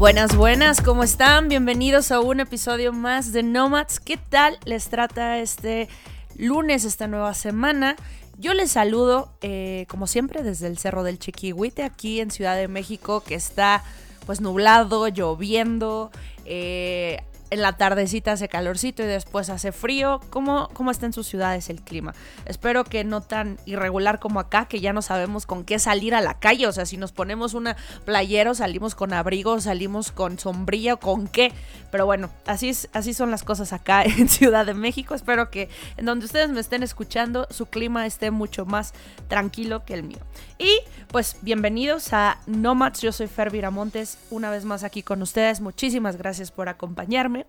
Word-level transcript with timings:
Buenas, 0.00 0.34
buenas, 0.34 0.80
¿cómo 0.80 1.02
están? 1.02 1.50
Bienvenidos 1.50 2.10
a 2.10 2.20
un 2.20 2.40
episodio 2.40 2.90
más 2.90 3.34
de 3.34 3.42
Nomads. 3.42 4.00
¿Qué 4.00 4.16
tal 4.16 4.58
les 4.64 4.88
trata 4.88 5.40
este 5.40 5.90
lunes, 6.36 6.86
esta 6.86 7.06
nueva 7.06 7.34
semana? 7.34 7.96
Yo 8.38 8.54
les 8.54 8.70
saludo, 8.70 9.30
eh, 9.42 9.84
como 9.90 10.06
siempre, 10.06 10.42
desde 10.42 10.68
el 10.68 10.78
Cerro 10.78 11.02
del 11.02 11.18
Chiquihuite, 11.18 11.82
aquí 11.82 12.20
en 12.20 12.30
Ciudad 12.30 12.56
de 12.56 12.66
México, 12.66 13.22
que 13.22 13.34
está 13.34 13.84
pues 14.24 14.40
nublado, 14.40 15.06
lloviendo. 15.06 16.10
Eh, 16.46 17.22
en 17.50 17.62
la 17.62 17.76
tardecita 17.76 18.32
hace 18.32 18.48
calorcito 18.48 19.02
y 19.02 19.06
después 19.06 19.50
hace 19.50 19.72
frío. 19.72 20.20
¿Cómo, 20.30 20.68
¿Cómo 20.72 20.90
está 20.90 21.06
en 21.06 21.12
sus 21.12 21.26
ciudades 21.26 21.68
el 21.68 21.82
clima? 21.82 22.14
Espero 22.46 22.84
que 22.84 23.04
no 23.04 23.20
tan 23.20 23.58
irregular 23.66 24.20
como 24.20 24.40
acá, 24.40 24.66
que 24.66 24.80
ya 24.80 24.92
no 24.92 25.02
sabemos 25.02 25.46
con 25.46 25.64
qué 25.64 25.78
salir 25.78 26.14
a 26.14 26.20
la 26.20 26.38
calle. 26.38 26.66
O 26.66 26.72
sea, 26.72 26.86
si 26.86 26.96
nos 26.96 27.12
ponemos 27.12 27.54
una 27.54 27.76
playera, 28.04 28.54
salimos 28.54 28.94
con 28.94 29.12
abrigo, 29.12 29.60
salimos 29.60 30.12
con 30.12 30.38
sombrilla, 30.38 30.96
con 30.96 31.26
qué. 31.26 31.52
Pero 31.90 32.06
bueno, 32.06 32.30
así, 32.46 32.72
así 32.92 33.14
son 33.14 33.30
las 33.30 33.42
cosas 33.42 33.72
acá 33.72 34.02
en 34.04 34.28
Ciudad 34.28 34.64
de 34.64 34.74
México. 34.74 35.14
Espero 35.14 35.50
que 35.50 35.68
en 35.96 36.06
donde 36.06 36.26
ustedes 36.26 36.50
me 36.50 36.60
estén 36.60 36.82
escuchando, 36.82 37.46
su 37.50 37.66
clima 37.66 38.06
esté 38.06 38.30
mucho 38.30 38.64
más 38.64 38.94
tranquilo 39.28 39.84
que 39.84 39.94
el 39.94 40.04
mío. 40.04 40.20
Y 40.58 40.80
pues 41.08 41.36
bienvenidos 41.42 42.12
a 42.12 42.38
Nomads. 42.46 43.00
Yo 43.00 43.12
soy 43.12 43.26
Fer 43.26 43.50
Viramontes, 43.50 44.18
una 44.30 44.50
vez 44.50 44.64
más 44.64 44.84
aquí 44.84 45.02
con 45.02 45.22
ustedes. 45.22 45.60
Muchísimas 45.60 46.16
gracias 46.16 46.50
por 46.50 46.68
acompañarme. 46.68 47.39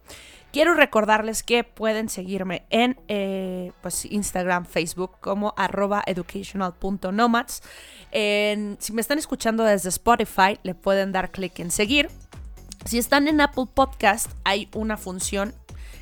Quiero 0.51 0.73
recordarles 0.73 1.43
que 1.43 1.63
pueden 1.63 2.09
seguirme 2.09 2.65
en 2.69 2.99
eh, 3.07 3.71
pues 3.81 4.03
Instagram, 4.05 4.65
Facebook 4.65 5.11
como 5.21 5.53
arroba 5.55 6.03
educational.nomads. 6.05 7.63
Si 8.11 8.93
me 8.93 9.01
están 9.01 9.17
escuchando 9.17 9.63
desde 9.63 9.89
Spotify, 9.89 10.59
le 10.63 10.75
pueden 10.75 11.13
dar 11.13 11.31
clic 11.31 11.59
en 11.59 11.71
seguir. 11.71 12.09
Si 12.83 12.97
están 12.97 13.27
en 13.27 13.39
Apple 13.39 13.67
Podcast, 13.73 14.31
hay 14.43 14.67
una 14.73 14.97
función 14.97 15.53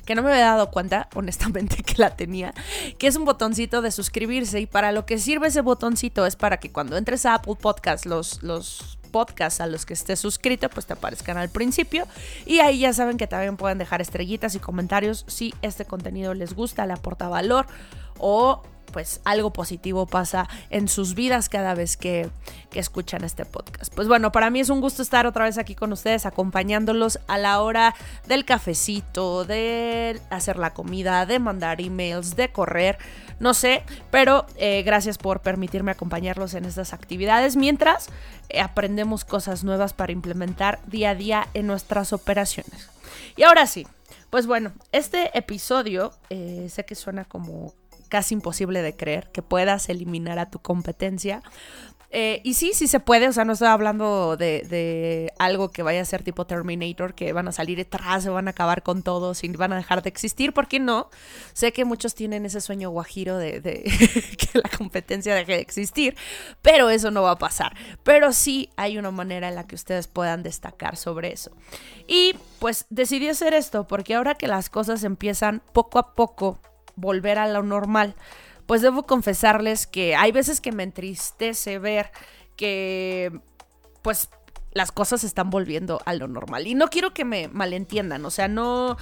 que 0.04 0.14
no 0.14 0.22
me 0.22 0.32
había 0.32 0.46
dado 0.46 0.70
cuenta, 0.70 1.08
honestamente, 1.14 1.82
que 1.84 1.94
la 1.98 2.16
tenía, 2.16 2.52
que 2.98 3.06
es 3.06 3.16
un 3.16 3.24
botoncito 3.24 3.82
de 3.82 3.92
suscribirse 3.92 4.60
y 4.60 4.66
para 4.66 4.90
lo 4.90 5.06
que 5.06 5.18
sirve 5.18 5.48
ese 5.48 5.60
botoncito 5.60 6.26
es 6.26 6.36
para 6.36 6.58
que 6.58 6.72
cuando 6.72 6.96
entres 6.96 7.26
a 7.26 7.34
Apple 7.34 7.56
Podcast 7.60 8.06
los, 8.06 8.42
los 8.42 8.98
podcasts 9.10 9.60
a 9.60 9.66
los 9.66 9.86
que 9.86 9.94
estés 9.94 10.18
suscrito, 10.18 10.68
pues 10.68 10.86
te 10.86 10.94
aparezcan 10.94 11.36
al 11.36 11.50
principio. 11.50 12.06
Y 12.46 12.60
ahí 12.60 12.80
ya 12.80 12.92
saben 12.92 13.16
que 13.16 13.26
también 13.26 13.56
pueden 13.56 13.78
dejar 13.78 14.00
estrellitas 14.00 14.54
y 14.54 14.58
comentarios 14.58 15.24
si 15.28 15.54
este 15.62 15.84
contenido 15.84 16.34
les 16.34 16.54
gusta, 16.54 16.86
le 16.86 16.92
aporta 16.92 17.28
valor 17.28 17.66
o 18.18 18.62
pues 18.92 19.20
algo 19.24 19.52
positivo 19.52 20.06
pasa 20.06 20.48
en 20.70 20.88
sus 20.88 21.14
vidas 21.14 21.48
cada 21.48 21.74
vez 21.74 21.96
que, 21.96 22.30
que, 22.70 22.80
escuchan 22.80 23.24
este 23.24 23.44
podcast. 23.44 23.94
Pues 23.94 24.08
bueno, 24.08 24.32
para 24.32 24.50
mí 24.50 24.60
es 24.60 24.70
un 24.70 24.80
gusto 24.80 25.02
estar 25.02 25.26
otra 25.26 25.44
vez 25.44 25.58
aquí 25.58 25.74
con 25.74 25.92
ustedes, 25.92 26.26
acompañándolos 26.26 27.20
a 27.26 27.38
la 27.38 27.60
hora 27.60 27.94
del 28.26 28.44
cafecito, 28.44 29.44
de 29.44 30.20
hacer 30.30 30.58
la 30.58 30.74
comida, 30.74 31.26
de 31.26 31.38
mandar 31.38 31.80
emails, 31.80 32.36
de 32.36 32.50
correr 32.50 32.98
no 33.40 33.54
sé, 33.54 33.82
pero 34.10 34.46
eh, 34.56 34.82
gracias 34.82 35.16
por 35.16 35.40
permitirme 35.40 35.90
acompañarlos 35.90 36.52
en 36.52 36.66
estas 36.66 36.92
actividades 36.92 37.56
mientras 37.56 38.10
eh, 38.50 38.60
aprendemos 38.60 39.24
cosas 39.24 39.64
nuevas 39.64 39.94
para 39.94 40.12
implementar 40.12 40.78
día 40.86 41.10
a 41.10 41.14
día 41.14 41.48
en 41.54 41.66
nuestras 41.66 42.12
operaciones. 42.12 42.90
Y 43.36 43.44
ahora 43.44 43.66
sí, 43.66 43.86
pues 44.28 44.46
bueno, 44.46 44.72
este 44.92 45.36
episodio 45.36 46.12
eh, 46.28 46.68
sé 46.70 46.84
que 46.84 46.94
suena 46.94 47.24
como 47.24 47.72
casi 48.10 48.34
imposible 48.34 48.82
de 48.82 48.94
creer 48.94 49.30
que 49.32 49.40
puedas 49.40 49.88
eliminar 49.88 50.38
a 50.38 50.50
tu 50.50 50.58
competencia, 50.58 51.42
eh, 52.12 52.40
y 52.42 52.54
sí, 52.54 52.72
sí 52.74 52.88
se 52.88 52.98
puede, 52.98 53.28
o 53.28 53.32
sea, 53.32 53.44
no 53.44 53.52
estoy 53.52 53.68
hablando 53.68 54.36
de, 54.36 55.32
algo 55.38 55.70
que 55.70 55.84
vaya 55.84 56.02
a 56.02 56.04
ser 56.04 56.24
tipo 56.24 56.44
Terminator, 56.44 57.14
que 57.14 57.32
van 57.32 57.46
a 57.46 57.52
salir 57.52 57.76
detrás, 57.76 58.24
se 58.24 58.30
van 58.30 58.48
a 58.48 58.50
acabar 58.50 58.82
con 58.82 59.04
todos 59.04 59.44
y 59.44 59.48
van 59.50 59.72
a 59.72 59.76
dejar 59.76 60.02
de 60.02 60.08
existir, 60.08 60.52
¿por 60.52 60.66
qué 60.66 60.80
no? 60.80 61.08
Sé 61.52 61.72
que 61.72 61.84
muchos 61.84 62.16
tienen 62.16 62.44
ese 62.46 62.60
sueño 62.60 62.90
guajiro 62.90 63.38
de, 63.38 63.60
de 63.60 63.84
que 64.52 64.58
la 64.58 64.68
competencia 64.76 65.36
deje 65.36 65.52
de 65.52 65.60
existir, 65.60 66.16
pero 66.62 66.90
eso 66.90 67.12
no 67.12 67.22
va 67.22 67.32
a 67.32 67.38
pasar. 67.38 67.76
Pero 68.02 68.32
sí 68.32 68.70
hay 68.76 68.98
una 68.98 69.12
manera 69.12 69.48
en 69.48 69.54
la 69.54 69.68
que 69.68 69.76
ustedes 69.76 70.08
puedan 70.08 70.42
destacar 70.42 70.96
sobre 70.96 71.32
eso. 71.32 71.52
Y 72.08 72.34
pues 72.58 72.86
decidí 72.90 73.28
hacer 73.28 73.54
esto 73.54 73.86
porque 73.86 74.16
ahora 74.16 74.34
que 74.34 74.48
las 74.48 74.68
cosas 74.68 75.04
empiezan 75.04 75.62
poco 75.72 76.00
a 76.00 76.14
poco 76.16 76.58
volver 77.00 77.38
a 77.38 77.48
lo 77.48 77.62
normal, 77.62 78.14
pues 78.66 78.82
debo 78.82 79.04
confesarles 79.04 79.86
que 79.86 80.14
hay 80.14 80.32
veces 80.32 80.60
que 80.60 80.72
me 80.72 80.84
entristece 80.84 81.78
ver 81.78 82.12
que 82.56 83.40
pues 84.02 84.28
las 84.72 84.92
cosas 84.92 85.24
están 85.24 85.50
volviendo 85.50 86.00
a 86.04 86.14
lo 86.14 86.28
normal. 86.28 86.66
Y 86.66 86.74
no 86.74 86.88
quiero 86.88 87.12
que 87.12 87.24
me 87.24 87.48
malentiendan, 87.48 88.24
o 88.24 88.30
sea, 88.30 88.48
no... 88.48 88.96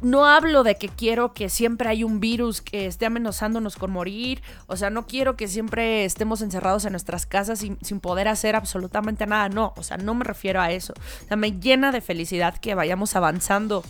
No 0.00 0.26
hablo 0.26 0.62
de 0.62 0.76
que 0.76 0.88
quiero 0.88 1.34
que 1.34 1.48
siempre 1.48 1.88
hay 1.88 2.04
un 2.04 2.20
virus 2.20 2.62
que 2.62 2.86
esté 2.86 3.06
amenazándonos 3.06 3.74
con 3.74 3.90
morir. 3.90 4.42
O 4.68 4.76
sea, 4.76 4.90
no 4.90 5.08
quiero 5.08 5.36
que 5.36 5.48
siempre 5.48 6.04
estemos 6.04 6.40
encerrados 6.40 6.84
en 6.84 6.92
nuestras 6.92 7.26
casas 7.26 7.58
sin, 7.58 7.78
sin, 7.82 7.98
poder 7.98 8.28
hacer 8.28 8.54
absolutamente 8.54 9.26
nada. 9.26 9.48
No, 9.48 9.74
o 9.76 9.82
sea, 9.82 9.96
no 9.96 10.14
me 10.14 10.22
refiero 10.22 10.60
a 10.60 10.70
eso. 10.70 10.92
O 11.24 11.26
sea, 11.26 11.36
me 11.36 11.50
llena 11.50 11.90
de 11.90 12.00
felicidad 12.00 12.58
que 12.58 12.76
vayamos 12.76 13.16
avanzando 13.16 13.82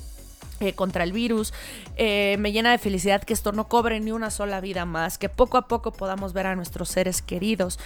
eh, 0.60 0.72
contra 0.72 1.04
el 1.04 1.12
virus. 1.12 1.52
Eh, 1.96 2.36
me 2.38 2.52
llena 2.52 2.72
de 2.72 2.78
felicidad 2.78 3.22
que 3.22 3.32
esto 3.32 3.52
no 3.52 3.68
cobre 3.68 4.00
ni 4.00 4.10
una 4.10 4.30
sola 4.30 4.60
vida 4.60 4.84
más, 4.84 5.18
que 5.18 5.28
poco 5.28 5.56
a 5.56 5.68
poco 5.68 5.92
podamos 5.92 6.32
ver 6.32 6.46
a 6.46 6.56
nuestros 6.56 6.88
seres 6.88 7.22
queridos. 7.22 7.78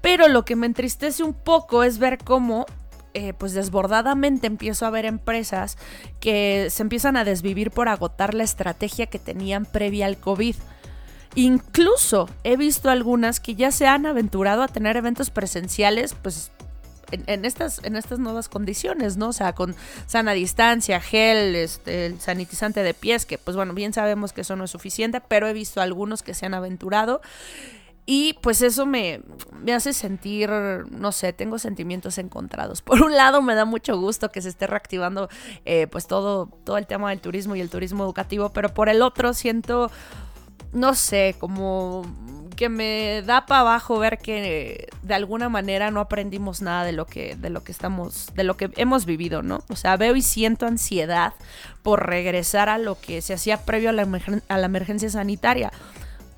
Pero 0.00 0.28
lo 0.28 0.44
que 0.44 0.56
me 0.56 0.66
entristece 0.66 1.22
un 1.22 1.34
poco 1.34 1.84
es 1.84 1.98
ver 1.98 2.18
cómo 2.18 2.66
eh, 3.14 3.32
pues 3.32 3.54
desbordadamente 3.54 4.46
empiezo 4.46 4.84
a 4.84 4.90
ver 4.90 5.06
empresas 5.06 5.78
que 6.20 6.68
se 6.70 6.82
empiezan 6.82 7.16
a 7.16 7.24
desvivir 7.24 7.70
por 7.70 7.88
agotar 7.88 8.34
la 8.34 8.44
estrategia 8.44 9.06
que 9.06 9.18
tenían 9.18 9.64
previa 9.64 10.06
al 10.06 10.18
COVID. 10.18 10.54
Incluso 11.34 12.28
he 12.44 12.56
visto 12.56 12.90
algunas 12.90 13.40
que 13.40 13.54
ya 13.54 13.70
se 13.70 13.86
han 13.86 14.06
aventurado 14.06 14.62
a 14.62 14.68
tener 14.68 14.96
eventos 14.96 15.30
presenciales, 15.30 16.14
pues 16.14 16.52
en, 17.10 17.44
estas, 17.44 17.82
en 17.84 17.96
estas 17.96 18.18
nuevas 18.18 18.48
condiciones, 18.48 19.16
¿no? 19.16 19.28
O 19.28 19.32
sea, 19.32 19.54
con 19.54 19.74
sana 20.06 20.32
distancia, 20.32 21.00
gel, 21.00 21.54
este, 21.54 22.06
el 22.06 22.20
sanitizante 22.20 22.82
de 22.82 22.94
pies, 22.94 23.26
que 23.26 23.38
pues 23.38 23.56
bueno, 23.56 23.74
bien 23.74 23.92
sabemos 23.92 24.32
que 24.32 24.42
eso 24.42 24.56
no 24.56 24.64
es 24.64 24.70
suficiente, 24.70 25.20
pero 25.20 25.46
he 25.48 25.52
visto 25.52 25.80
algunos 25.80 26.22
que 26.22 26.34
se 26.34 26.46
han 26.46 26.54
aventurado. 26.54 27.20
Y 28.10 28.38
pues 28.40 28.62
eso 28.62 28.86
me, 28.86 29.20
me, 29.62 29.74
hace 29.74 29.92
sentir, 29.92 30.48
no 30.48 31.12
sé, 31.12 31.34
tengo 31.34 31.58
sentimientos 31.58 32.16
encontrados. 32.16 32.80
Por 32.88 33.02
un 33.02 33.14
lado 33.14 33.42
me 33.42 33.54
da 33.54 33.66
mucho 33.66 34.00
gusto 34.00 34.30
que 34.30 34.40
se 34.40 34.48
esté 34.48 34.66
reactivando 34.66 35.28
eh, 35.66 35.88
pues 35.88 36.06
todo, 36.06 36.46
todo 36.64 36.78
el 36.78 36.86
tema 36.86 37.10
del 37.10 37.20
turismo 37.20 37.54
y 37.54 37.60
el 37.60 37.68
turismo 37.68 38.04
educativo, 38.04 38.48
pero 38.48 38.72
por 38.72 38.88
el 38.88 39.02
otro 39.02 39.34
siento, 39.34 39.90
no 40.72 40.94
sé, 40.94 41.36
como 41.38 42.04
que 42.56 42.68
me 42.68 43.22
da 43.22 43.46
para 43.46 43.60
abajo 43.60 43.98
ver 44.00 44.18
que 44.18 44.88
de 45.02 45.14
alguna 45.14 45.48
manera 45.48 45.92
no 45.92 46.00
aprendimos 46.00 46.60
nada 46.60 46.84
de 46.84 46.90
lo 46.90 47.06
que 47.06 47.36
de 47.36 47.50
lo 47.50 47.62
que 47.62 47.70
estamos 47.70 48.34
de 48.34 48.42
lo 48.42 48.56
que 48.56 48.70
hemos 48.76 49.06
vivido, 49.06 49.42
¿no? 49.42 49.62
O 49.68 49.76
sea, 49.76 49.96
veo 49.96 50.16
y 50.16 50.22
siento 50.22 50.66
ansiedad 50.66 51.34
por 51.82 52.08
regresar 52.08 52.68
a 52.68 52.78
lo 52.78 53.00
que 53.00 53.22
se 53.22 53.34
hacía 53.34 53.58
previo 53.58 53.90
a 53.90 53.92
la, 53.92 54.08
a 54.48 54.58
la 54.58 54.66
emergencia 54.66 55.08
sanitaria. 55.08 55.70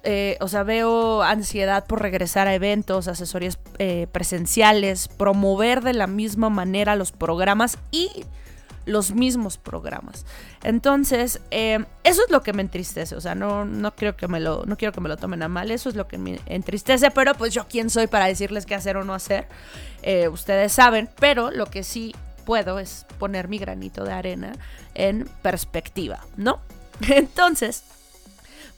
Eh, 0.03 0.37
o 0.41 0.49
sea, 0.49 0.63
veo 0.63 1.23
ansiedad 1.23 1.87
por 1.87 2.01
regresar 2.01 2.49
a 2.49 2.55
eventos, 2.55 3.09
asesorías 3.09 3.59
eh, 3.79 4.07
presenciales, 4.13 5.09
promover 5.09 5.83
de 5.83 5.93
la 5.93 6.07
misma 6.07 6.49
manera 6.49 6.97
los 6.97 7.13
programas 7.13 7.79
y 7.91 8.25
los 8.87 9.13
mismos 9.13 9.59
programas. 9.59 10.27
Entonces, 10.63 11.41
eh, 11.51 11.85
eso 12.05 12.23
es 12.25 12.31
lo 12.31 12.43
que 12.43 12.53
me 12.53 12.63
entristece. 12.63 13.15
O 13.15 13.21
sea, 13.21 13.35
no, 13.35 13.65
no, 13.65 13.95
creo 13.95 14.17
que 14.17 14.29
me 14.29 14.41
lo, 14.41 14.65
no 14.67 14.77
quiero 14.77 14.93
que 14.93 15.01
me 15.01 15.09
lo 15.09 15.17
tomen 15.17 15.43
a 15.43 15.49
mal. 15.49 15.71
Eso 15.71 15.89
es 15.89 15.95
lo 15.95 16.09
que 16.09 16.19
me 16.19 16.41
entristece. 16.47 17.11
Pero 17.11 17.35
pues 17.35 17.55
yo 17.55 17.67
quién 17.69 17.91
soy 17.91 18.07
para 18.07 18.27
decirles 18.27 18.67
qué 18.67 18.75
hacer 18.75 18.97
o 18.97 19.05
no 19.05 19.15
hacer. 19.15 19.47
Eh, 20.03 20.29
ustedes 20.29 20.73
saben. 20.73 21.09
Pero 21.19 21.51
lo 21.51 21.67
que 21.67 21.83
sí 21.83 22.15
puedo 22.45 22.79
es 22.79 23.07
poner 23.19 23.49
mi 23.49 23.59
granito 23.59 24.05
de 24.05 24.13
arena 24.13 24.53
en 24.95 25.29
perspectiva, 25.43 26.21
¿no? 26.37 26.61
Entonces, 27.09 27.85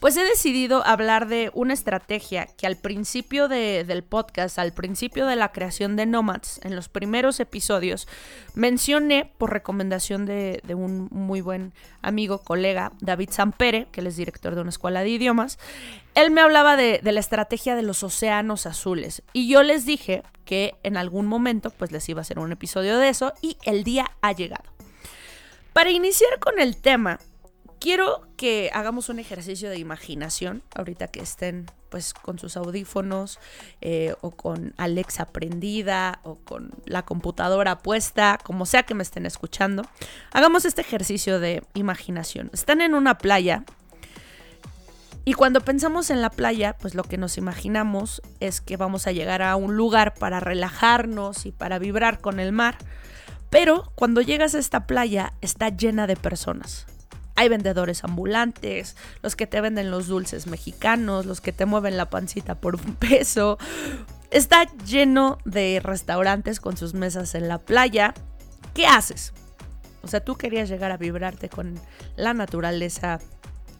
pues 0.02 0.16
he 0.16 0.24
decidido 0.24 0.84
hablar 0.84 1.28
de 1.28 1.52
una 1.54 1.74
estrategia 1.74 2.48
que 2.58 2.66
al 2.66 2.74
principio 2.74 3.46
del 3.46 4.02
podcast, 4.02 4.58
al 4.58 4.72
principio 4.72 5.28
de 5.28 5.36
la 5.36 5.52
creación 5.52 5.94
de 5.94 6.06
Nomads, 6.06 6.58
en 6.64 6.74
los 6.74 6.88
primeros 6.88 7.38
episodios, 7.38 8.08
mencioné 8.56 9.30
por 9.38 9.52
recomendación 9.52 10.26
de, 10.26 10.60
un 10.74 11.06
muy 11.12 11.40
buen 11.40 11.72
amigo, 12.00 12.38
colega, 12.38 12.90
David 13.00 13.30
Sampere, 13.30 13.86
que 13.92 14.00
él 14.00 14.08
es 14.08 14.16
director 14.16 14.56
de 14.56 14.62
una 14.62 14.70
escuela 14.70 15.04
de 15.04 15.10
idiomas. 15.10 15.60
Él 16.16 16.32
me 16.32 16.40
hablaba 16.40 16.74
de, 16.74 16.98
de 17.00 17.12
la 17.12 17.20
estrategia 17.20 17.76
de 17.76 17.82
los 17.82 18.02
océanos 18.02 18.66
azules 18.66 19.22
y 19.32 19.46
yo 19.46 19.62
les 19.62 19.86
dije 19.86 20.24
que 20.44 20.74
en 20.82 20.96
algún 20.96 21.26
momento 21.26 21.70
pues 21.70 21.92
les 21.92 22.08
iba 22.08 22.18
a 22.18 22.22
hacer 22.22 22.40
un 22.40 22.50
episodio 22.50 22.98
de 22.98 23.08
eso 23.08 23.34
y 23.40 23.56
el 23.62 23.84
día 23.84 24.10
ha 24.20 24.32
llegado. 24.32 24.64
Para 25.72 25.90
iniciar 25.90 26.40
con 26.40 26.58
el 26.58 26.76
tema, 26.76 27.20
quiero 27.82 28.22
que 28.36 28.70
hagamos 28.72 29.08
un 29.08 29.18
ejercicio 29.18 29.68
de 29.68 29.76
imaginación, 29.76 30.62
ahorita 30.76 31.08
que 31.08 31.18
estén 31.18 31.66
pues 31.88 32.14
con 32.14 32.38
sus 32.38 32.56
audífonos 32.56 33.40
eh, 33.80 34.14
o 34.20 34.30
con 34.30 34.72
Alexa 34.76 35.26
prendida 35.26 36.20
o 36.22 36.36
con 36.36 36.70
la 36.86 37.02
computadora 37.02 37.80
puesta, 37.80 38.38
como 38.44 38.66
sea 38.66 38.84
que 38.84 38.94
me 38.94 39.02
estén 39.02 39.26
escuchando. 39.26 39.82
Hagamos 40.30 40.64
este 40.64 40.80
ejercicio 40.80 41.40
de 41.40 41.64
imaginación. 41.74 42.50
Están 42.52 42.82
en 42.82 42.94
una 42.94 43.18
playa 43.18 43.64
y 45.24 45.34
cuando 45.34 45.60
pensamos 45.60 46.10
en 46.10 46.22
la 46.22 46.30
playa, 46.30 46.76
pues 46.78 46.94
lo 46.94 47.02
que 47.02 47.18
nos 47.18 47.36
imaginamos 47.36 48.22
es 48.38 48.60
que 48.60 48.76
vamos 48.76 49.08
a 49.08 49.12
llegar 49.12 49.42
a 49.42 49.56
un 49.56 49.76
lugar 49.76 50.14
para 50.14 50.38
relajarnos 50.38 51.46
y 51.46 51.50
para 51.52 51.80
vibrar 51.80 52.20
con 52.20 52.38
el 52.38 52.52
mar. 52.52 52.78
Pero 53.50 53.92
cuando 53.96 54.20
llegas 54.20 54.54
a 54.54 54.60
esta 54.60 54.86
playa 54.86 55.34
está 55.40 55.68
llena 55.68 56.06
de 56.06 56.14
personas. 56.14 56.86
Hay 57.34 57.48
vendedores 57.48 58.04
ambulantes, 58.04 58.96
los 59.22 59.36
que 59.36 59.46
te 59.46 59.60
venden 59.60 59.90
los 59.90 60.06
dulces 60.06 60.46
mexicanos, 60.46 61.26
los 61.26 61.40
que 61.40 61.52
te 61.52 61.66
mueven 61.66 61.96
la 61.96 62.10
pancita 62.10 62.54
por 62.54 62.76
un 62.76 62.94
peso. 62.96 63.58
Está 64.30 64.64
lleno 64.84 65.38
de 65.44 65.80
restaurantes 65.82 66.60
con 66.60 66.76
sus 66.76 66.94
mesas 66.94 67.34
en 67.34 67.48
la 67.48 67.58
playa. 67.58 68.14
¿Qué 68.74 68.86
haces? 68.86 69.32
O 70.02 70.08
sea, 70.08 70.24
tú 70.24 70.36
querías 70.36 70.68
llegar 70.68 70.90
a 70.90 70.96
vibrarte 70.96 71.48
con 71.48 71.78
la 72.16 72.34
naturaleza 72.34 73.20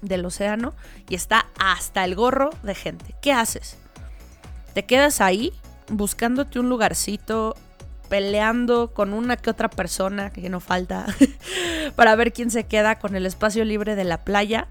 del 0.03 0.25
océano 0.25 0.75
y 1.09 1.15
está 1.15 1.47
hasta 1.59 2.05
el 2.05 2.15
gorro 2.15 2.51
de 2.63 2.75
gente. 2.75 3.15
¿Qué 3.23 3.33
haces? 3.33 3.79
¿Te 4.75 4.85
quedas 4.85 5.21
ahí 5.21 5.53
buscándote 5.89 6.59
un 6.59 6.69
lugarcito 6.69 7.55
peleando 8.13 8.93
con 8.93 9.15
una 9.15 9.39
que 9.39 9.49
otra 9.49 9.71
persona, 9.71 10.35
que 10.35 10.51
no 10.51 10.61
falta, 10.61 11.07
para 11.97 12.15
ver 12.15 12.35
quién 12.35 12.51
se 12.51 12.65
queda 12.65 12.99
con 12.99 13.17
el 13.17 13.25
espacio 13.25 13.65
libre 13.65 13.97
de 13.97 14.05
la 14.05 14.23
playa. 14.23 14.69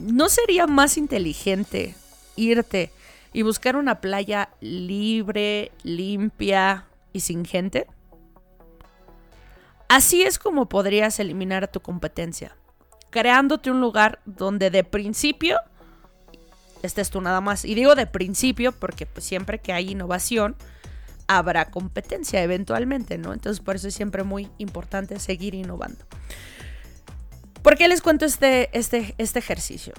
¿No 0.00 0.28
sería 0.28 0.66
más 0.66 0.98
inteligente 0.98 1.94
irte 2.36 2.92
y 3.32 3.40
buscar 3.40 3.74
una 3.74 4.02
playa 4.02 4.50
libre, 4.60 5.72
limpia 5.82 6.84
y 7.14 7.20
sin 7.20 7.46
gente? 7.46 7.86
Así 9.88 10.20
es 10.20 10.38
como 10.38 10.68
podrías 10.68 11.18
eliminar 11.18 11.64
a 11.64 11.68
tu 11.68 11.80
competencia, 11.80 12.54
creándote 13.08 13.70
un 13.70 13.80
lugar 13.80 14.20
donde 14.26 14.68
de 14.68 14.84
principio 14.84 15.56
estés 16.82 17.08
tú 17.08 17.22
nada 17.22 17.40
más. 17.40 17.64
Y 17.64 17.74
digo 17.74 17.94
de 17.94 18.06
principio 18.06 18.72
porque 18.72 19.06
pues, 19.06 19.24
siempre 19.24 19.58
que 19.58 19.72
hay 19.72 19.92
innovación, 19.92 20.54
habrá 21.26 21.66
competencia 21.66 22.42
eventualmente, 22.42 23.18
¿no? 23.18 23.32
Entonces 23.32 23.60
por 23.60 23.76
eso 23.76 23.88
es 23.88 23.94
siempre 23.94 24.22
muy 24.22 24.48
importante 24.58 25.18
seguir 25.18 25.54
innovando. 25.54 26.04
¿Por 27.62 27.76
qué 27.76 27.88
les 27.88 28.00
cuento 28.00 28.24
este, 28.24 28.70
este, 28.78 29.14
este 29.18 29.38
ejercicio? 29.38 29.92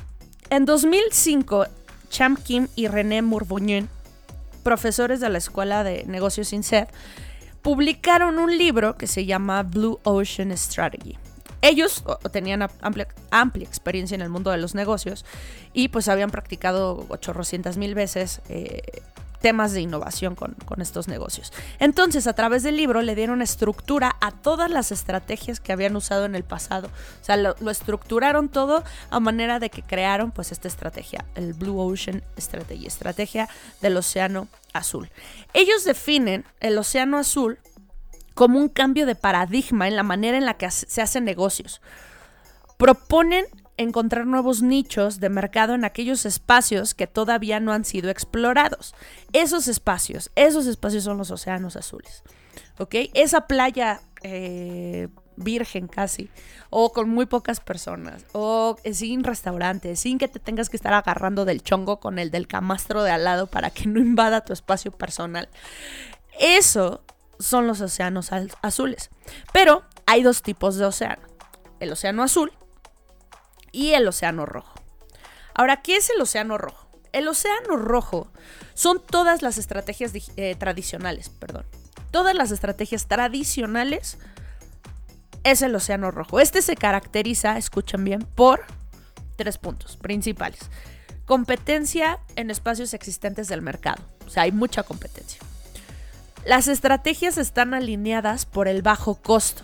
En 0.49 0.65
2005, 0.65 1.65
Cham 2.09 2.37
Kim 2.37 2.67
y 2.75 2.87
René 2.87 3.21
Mourbonian, 3.21 3.89
profesores 4.63 5.19
de 5.19 5.29
la 5.29 5.37
Escuela 5.37 5.83
de 5.83 6.05
Negocios 6.05 6.53
INSEAD, 6.53 6.87
publicaron 7.61 8.39
un 8.39 8.57
libro 8.57 8.95
que 8.95 9.07
se 9.07 9.25
llama 9.25 9.63
Blue 9.63 9.99
Ocean 10.03 10.55
Strategy. 10.57 11.17
Ellos 11.61 12.03
tenían 12.31 12.61
amplia, 12.81 13.07
amplia, 13.31 13.67
experiencia 13.67 14.15
en 14.15 14.21
el 14.21 14.29
mundo 14.29 14.51
de 14.51 14.57
los 14.57 14.75
negocios 14.75 15.25
y 15.73 15.89
pues 15.89 16.07
habían 16.07 16.29
practicado 16.29 17.05
800 17.09 17.77
mil 17.77 17.95
veces 17.95 18.41
eh, 18.47 18.81
temas 19.39 19.71
de 19.73 19.81
innovación 19.81 20.35
con, 20.35 20.55
estos 20.79 21.07
negocios. 21.07 21.53
Entonces, 21.79 22.27
a 22.27 22.33
través 22.33 22.63
del 22.63 22.77
libro 22.77 23.01
le 23.01 23.15
dieron 23.15 23.41
estructura 23.41 24.15
a 24.21 24.31
todas 24.31 24.69
las 24.69 24.91
estrategias 24.91 25.59
que 25.59 25.71
habían 25.71 25.95
usado 25.95 26.25
en 26.25 26.35
el 26.35 26.43
pasado. 26.43 26.87
O 27.21 27.25
sea, 27.25 27.37
lo, 27.37 27.55
estructuraron 27.69 28.49
todo 28.49 28.83
a 29.09 29.19
manera 29.19 29.59
de 29.59 29.69
que 29.69 29.83
crearon 29.83 30.31
pues 30.31 30.51
esta 30.51 30.67
estrategia, 30.67 31.25
el 31.35 31.53
Blue 31.53 31.79
Ocean 31.79 32.23
Strategy, 32.37 32.85
estrategia 32.85 33.49
del 33.81 33.97
océano 33.97 34.47
azul. 34.73 35.09
Ellos 35.53 35.83
definen 35.83 36.45
el 36.59 36.77
océano 36.77 37.17
azul 37.17 37.59
como 38.33 38.59
un 38.59 38.69
cambio 38.69 39.05
de 39.05 39.15
paradigma 39.15 39.87
en 39.87 39.95
la 39.95 40.03
manera 40.03 40.37
en 40.37 40.45
la 40.45 40.55
que 40.55 40.69
se 40.69 41.01
hacen 41.01 41.25
negocios. 41.25 41.81
Proponen 42.77 43.45
encontrar 43.77 44.25
nuevos 44.25 44.61
nichos 44.61 45.19
de 45.19 45.29
mercado 45.29 45.75
en 45.75 45.85
aquellos 45.85 46.25
espacios 46.25 46.93
que 46.93 47.07
todavía 47.07 47.59
no 47.59 47.73
han 47.73 47.85
sido 47.85 48.09
explorados. 48.09 48.95
Esos 49.33 49.67
espacios, 49.67 50.31
esos 50.35 50.65
espacios 50.67 51.03
son 51.03 51.17
los 51.17 51.31
océanos 51.31 51.75
azules. 51.75 52.23
¿Ok? 52.79 52.95
Esa 53.13 53.47
playa 53.47 54.01
eh, 54.23 55.07
virgen 55.37 55.87
casi, 55.87 56.29
o 56.69 56.91
con 56.91 57.09
muy 57.09 57.27
pocas 57.27 57.59
personas, 57.59 58.25
o 58.33 58.75
sin 58.91 59.23
restaurantes, 59.23 59.99
sin 59.99 60.17
que 60.17 60.27
te 60.27 60.39
tengas 60.39 60.69
que 60.69 60.77
estar 60.77 60.93
agarrando 60.93 61.45
del 61.45 61.63
chongo 61.63 61.99
con 61.99 62.19
el 62.19 62.31
del 62.31 62.47
camastro 62.47 63.03
de 63.03 63.11
al 63.11 63.23
lado 63.23 63.47
para 63.47 63.69
que 63.69 63.87
no 63.87 63.99
invada 63.99 64.43
tu 64.43 64.53
espacio 64.53 64.91
personal. 64.91 65.47
Eso 66.39 67.01
son 67.39 67.67
los 67.67 67.81
océanos 67.81 68.31
azules. 68.61 69.09
Pero 69.53 69.83
hay 70.05 70.23
dos 70.23 70.41
tipos 70.41 70.75
de 70.75 70.85
océano. 70.85 71.21
El 71.79 71.91
océano 71.91 72.23
azul, 72.23 72.51
y 73.77 73.93
el 73.93 74.07
Océano 74.07 74.47
Rojo. 74.47 74.73
Ahora, 75.53 75.83
¿qué 75.83 75.97
es 75.97 76.09
el 76.09 76.19
Océano 76.19 76.57
Rojo? 76.57 76.89
El 77.13 77.27
Océano 77.27 77.77
Rojo 77.77 78.31
son 78.73 78.99
todas 78.99 79.43
las 79.43 79.59
estrategias 79.59 80.13
eh, 80.35 80.55
tradicionales, 80.55 81.29
perdón. 81.29 81.63
Todas 82.09 82.33
las 82.33 82.49
estrategias 82.49 83.05
tradicionales 83.07 84.17
es 85.43 85.61
el 85.61 85.75
Océano 85.75 86.09
Rojo. 86.09 86.39
Este 86.39 86.63
se 86.63 86.75
caracteriza, 86.75 87.59
escuchen 87.59 88.03
bien, 88.03 88.23
por 88.23 88.65
tres 89.35 89.59
puntos 89.59 89.95
principales. 89.95 90.59
Competencia 91.25 92.17
en 92.35 92.49
espacios 92.49 92.95
existentes 92.95 93.47
del 93.47 93.61
mercado. 93.61 94.03
O 94.25 94.31
sea, 94.31 94.43
hay 94.43 94.51
mucha 94.51 94.81
competencia. 94.81 95.39
Las 96.45 96.67
estrategias 96.67 97.37
están 97.37 97.75
alineadas 97.75 98.47
por 98.47 98.67
el 98.67 98.81
bajo 98.81 99.21
costo. 99.21 99.61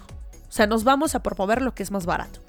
O 0.47 0.51
sea, 0.51 0.67
nos 0.67 0.83
vamos 0.83 1.15
a 1.15 1.23
promover 1.23 1.63
lo 1.63 1.73
que 1.73 1.81
es 1.81 1.89
más 1.89 2.05
barato. 2.05 2.42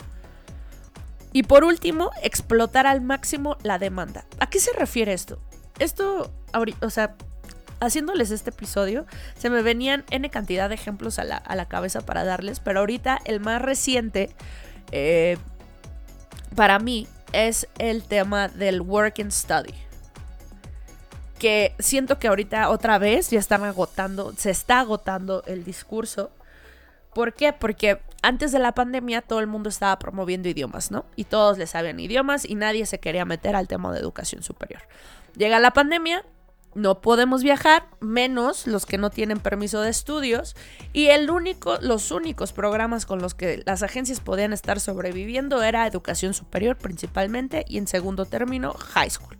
Y 1.34 1.42
por 1.42 1.64
último, 1.64 2.12
explotar 2.22 2.86
al 2.86 3.00
máximo 3.00 3.58
la 3.64 3.80
demanda. 3.80 4.24
¿A 4.38 4.48
qué 4.48 4.60
se 4.60 4.72
refiere 4.72 5.12
esto? 5.12 5.40
Esto, 5.80 6.32
o 6.80 6.90
sea, 6.90 7.16
haciéndoles 7.80 8.30
este 8.30 8.50
episodio, 8.50 9.04
se 9.36 9.50
me 9.50 9.60
venían 9.60 10.04
N 10.10 10.30
cantidad 10.30 10.68
de 10.68 10.76
ejemplos 10.76 11.18
a 11.18 11.24
la, 11.24 11.66
cabeza 11.66 12.06
para 12.06 12.22
darles, 12.22 12.60
pero 12.60 12.78
ahorita 12.78 13.18
el 13.24 13.40
más 13.40 13.60
reciente 13.60 14.30
eh, 14.92 15.36
para 16.54 16.78
mí 16.78 17.08
es 17.32 17.66
el 17.78 18.04
tema 18.04 18.46
del 18.46 18.80
work 18.80 19.18
and 19.18 19.32
study. 19.32 19.74
Que 21.40 21.74
siento 21.80 22.20
que 22.20 22.28
ahorita 22.28 22.70
otra 22.70 22.98
vez 22.98 23.30
ya 23.30 23.40
están 23.40 23.64
agotando, 23.64 24.32
se 24.36 24.50
está 24.50 24.78
agotando 24.78 25.42
el 25.46 25.64
discurso 25.64 26.30
¿Por 27.14 27.32
qué? 27.32 27.52
Porque 27.52 28.00
antes 28.24 28.52
de 28.52 28.58
la 28.58 28.72
pandemia 28.72 29.20
todo 29.20 29.40
el 29.40 29.46
mundo 29.46 29.68
estaba 29.68 29.98
promoviendo 29.98 30.48
idiomas, 30.48 30.90
¿no? 30.90 31.04
Y 31.14 31.24
todos 31.24 31.58
le 31.58 31.66
sabían 31.66 32.00
idiomas 32.00 32.46
y 32.46 32.54
nadie 32.54 32.86
se 32.86 32.98
quería 32.98 33.26
meter 33.26 33.54
al 33.54 33.68
tema 33.68 33.92
de 33.92 34.00
educación 34.00 34.42
superior. 34.42 34.80
Llega 35.36 35.60
la 35.60 35.72
pandemia, 35.72 36.24
no 36.74 37.02
podemos 37.02 37.42
viajar, 37.42 37.86
menos 38.00 38.66
los 38.66 38.86
que 38.86 38.96
no 38.96 39.10
tienen 39.10 39.40
permiso 39.40 39.82
de 39.82 39.90
estudios, 39.90 40.56
y 40.94 41.08
el 41.08 41.30
único, 41.30 41.76
los 41.82 42.10
únicos 42.10 42.52
programas 42.54 43.04
con 43.04 43.20
los 43.20 43.34
que 43.34 43.62
las 43.66 43.82
agencias 43.82 44.20
podían 44.20 44.54
estar 44.54 44.80
sobreviviendo 44.80 45.62
era 45.62 45.86
educación 45.86 46.32
superior 46.32 46.76
principalmente 46.76 47.66
y 47.68 47.76
en 47.76 47.86
segundo 47.86 48.24
término 48.24 48.72
high 48.72 49.10
school. 49.10 49.36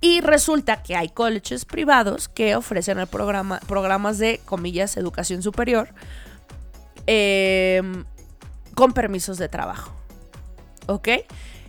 Y 0.00 0.20
resulta 0.20 0.82
que 0.82 0.96
hay 0.96 1.10
colleges 1.10 1.64
privados 1.64 2.28
que 2.28 2.56
ofrecen 2.56 2.98
el 2.98 3.06
programa, 3.06 3.60
programas 3.68 4.18
de, 4.18 4.40
comillas, 4.44 4.96
educación 4.96 5.42
superior 5.42 5.94
em, 7.06 8.04
con 8.74 8.92
permisos 8.92 9.38
de 9.38 9.48
trabajo. 9.48 9.92
¿Ok? 10.86 11.08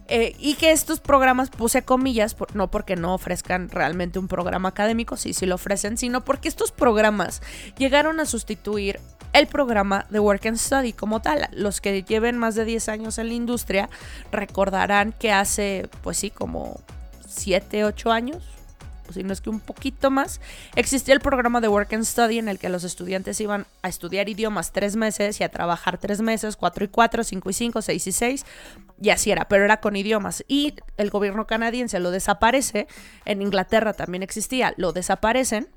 Eh, 0.08 0.36
y 0.38 0.54
que 0.54 0.72
estos 0.72 1.00
programas 1.00 1.50
puse 1.50 1.82
comillas, 1.82 2.36
no 2.54 2.70
porque 2.70 2.96
no 2.96 3.16
ofrezcan 3.16 3.70
realmente 3.70 4.20
un 4.20 4.28
programa 4.28 4.70
académico, 4.70 5.18
sí, 5.18 5.34
sí 5.34 5.48
lo 5.48 5.56
ofrecen, 5.56 5.98
sino 5.98 6.24
porque 6.24 6.48
estos 6.48 6.72
programas 6.72 7.42
llegaron 7.78 8.20
a 8.20 8.26
sustituir 8.26 9.00
el 9.34 9.48
programa 9.48 10.06
de 10.10 10.20
Work 10.20 10.46
and 10.46 10.58
Study 10.58 10.94
como 10.94 11.22
tal. 11.22 11.50
Los 11.52 11.82
que 11.82 12.04
lleven 12.04 12.38
más 12.38 12.54
de 12.56 12.66
10 12.66 12.88
años 12.90 13.18
en 13.18 13.30
la 13.30 13.34
industria 13.34 13.90
recordarán 14.32 15.12
que 15.12 15.32
hace, 15.32 15.90
pues 16.04 16.18
sí, 16.18 16.30
como 16.30 16.80
7, 17.28 17.84
8 17.84 18.12
años, 18.12 18.44
si 19.14 19.24
no 19.24 19.34
es 19.34 19.42
que 19.42 19.50
un 19.50 19.60
poquito 19.60 20.12
más, 20.12 20.42
existía 20.76 21.14
el 21.14 21.20
programa 21.20 21.62
de 21.62 21.68
Work 21.68 21.94
and 21.94 22.06
Study 22.06 22.40
en 22.40 22.48
el 22.48 22.60
que 22.60 22.70
los 22.70 22.84
estudiantes 22.84 23.40
iban 23.42 23.66
a 23.82 23.90
estudiar 23.90 24.30
idiomas 24.30 24.72
tres 24.72 24.96
meses 24.96 25.40
y 25.40 25.44
a 25.44 25.50
trabajar 25.50 25.98
tres 25.98 26.22
meses, 26.22 26.56
cuatro 26.56 26.86
y 26.86 26.88
cuatro, 26.88 27.24
cinco 27.24 27.50
y 27.50 27.54
cinco, 27.54 27.82
seis 27.82 28.08
y 28.08 28.12
seis, 28.12 28.46
y 29.02 29.10
así 29.10 29.32
era, 29.32 29.48
pero 29.48 29.66
era 29.66 29.82
con 29.82 29.96
idiomas. 29.96 30.44
Y 30.48 30.76
el 30.98 31.10
gobierno 31.10 31.48
canadiense 31.48 32.00
lo 32.00 32.12
desaparece, 32.12 32.88
en 33.26 33.42
Inglaterra 33.42 33.94
también 33.94 34.24
existía, 34.24 34.74
lo 34.78 34.94
desaparecen, 34.94 35.68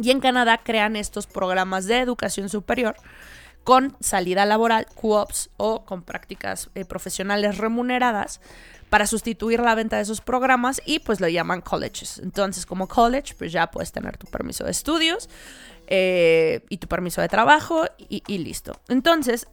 y 0.00 0.10
en 0.10 0.20
Canadá 0.20 0.60
crean 0.62 0.96
estos 0.96 1.26
programas 1.26 1.86
de 1.86 1.98
educación 1.98 2.48
superior 2.48 2.96
con 3.68 3.94
salida 4.00 4.46
laboral, 4.46 4.86
co-ops 4.94 5.50
o 5.58 5.84
con 5.84 6.00
prácticas 6.00 6.70
eh, 6.74 6.86
profesionales 6.86 7.58
remuneradas 7.58 8.40
para 8.88 9.06
sustituir 9.06 9.60
la 9.60 9.74
venta 9.74 9.96
de 9.96 10.02
esos 10.04 10.22
programas 10.22 10.80
y 10.86 11.00
pues 11.00 11.20
lo 11.20 11.28
llaman 11.28 11.60
colleges. 11.60 12.18
Entonces 12.18 12.64
como 12.64 12.88
college 12.88 13.34
pues 13.36 13.52
ya 13.52 13.70
puedes 13.70 13.92
tener 13.92 14.16
tu 14.16 14.26
permiso 14.26 14.64
de 14.64 14.70
estudios 14.70 15.28
eh, 15.86 16.64
y 16.70 16.78
tu 16.78 16.88
permiso 16.88 17.20
de 17.20 17.28
trabajo 17.28 17.84
y, 17.98 18.38
listo. 18.38 18.80
Entonces 18.88 19.46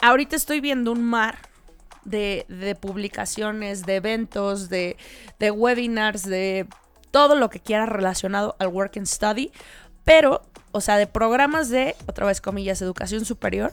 ahorita 0.00 0.36
estoy 0.36 0.60
viendo 0.60 0.92
un 0.92 1.02
mar 1.02 1.38
de, 2.04 2.46
publicaciones, 2.80 3.84
de 3.84 3.96
eventos, 3.96 4.68
de, 4.68 4.96
de 5.40 5.50
webinars, 5.50 6.22
de 6.22 6.68
todo 7.10 7.34
lo 7.34 7.50
que 7.50 7.58
quiera 7.58 7.84
relacionado 7.84 8.54
al 8.60 8.68
work 8.68 8.96
and 8.96 9.08
study, 9.08 9.50
pero, 10.10 10.42
o 10.72 10.80
sea, 10.80 10.96
de 10.96 11.06
programas 11.06 11.68
de, 11.68 11.94
otra 12.08 12.26
vez 12.26 12.40
comillas, 12.40 12.82
educación 12.82 13.24
superior 13.24 13.70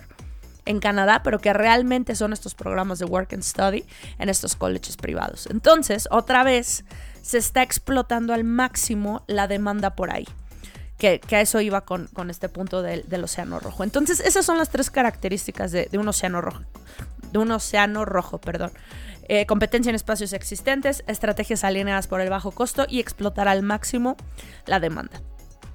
en 0.67 0.79
Canadá, 0.79 1.23
pero 1.23 1.39
que 1.39 1.51
realmente 1.51 2.15
son 2.15 2.31
estos 2.31 2.53
programas 2.53 2.99
de 2.99 3.05
work 3.05 3.33
and 3.33 3.41
study 3.41 3.83
en 4.19 4.29
estos 4.29 4.55
colleges 4.55 4.97
privados. 4.97 5.47
Entonces, 5.47 6.07
otra 6.11 6.43
vez, 6.43 6.85
se 7.23 7.39
está 7.39 7.63
explotando 7.63 8.35
al 8.35 8.43
máximo 8.43 9.23
la 9.25 9.47
demanda 9.47 9.95
por 9.95 10.11
ahí. 10.11 10.27
Que, 10.99 11.19
a 11.31 11.41
eso 11.41 11.59
iba 11.59 11.81
con, 11.81 12.07
este 12.29 12.49
punto 12.49 12.83
del, 12.83 13.23
océano 13.23 13.59
rojo. 13.59 13.83
Entonces, 13.83 14.19
esas 14.19 14.45
son 14.45 14.59
las 14.59 14.69
tres 14.69 14.91
características 14.91 15.71
de, 15.71 15.89
un 15.93 16.07
océano 16.07 16.39
rojo. 16.39 16.61
De 17.31 17.39
un 17.39 17.49
océano 17.49 18.05
rojo, 18.05 18.37
perdón. 18.37 18.73
Eh, 19.27 19.47
competencia 19.47 19.89
en 19.89 19.95
espacios 19.95 20.33
existentes, 20.33 21.03
estrategias 21.07 21.63
alineadas 21.63 22.05
por 22.05 22.21
el 22.21 22.29
bajo 22.29 22.51
costo 22.51 22.85
y 22.87 22.99
explotar 22.99 23.47
al 23.47 23.63
máximo 23.63 24.17
la 24.67 24.79
demanda. 24.79 25.19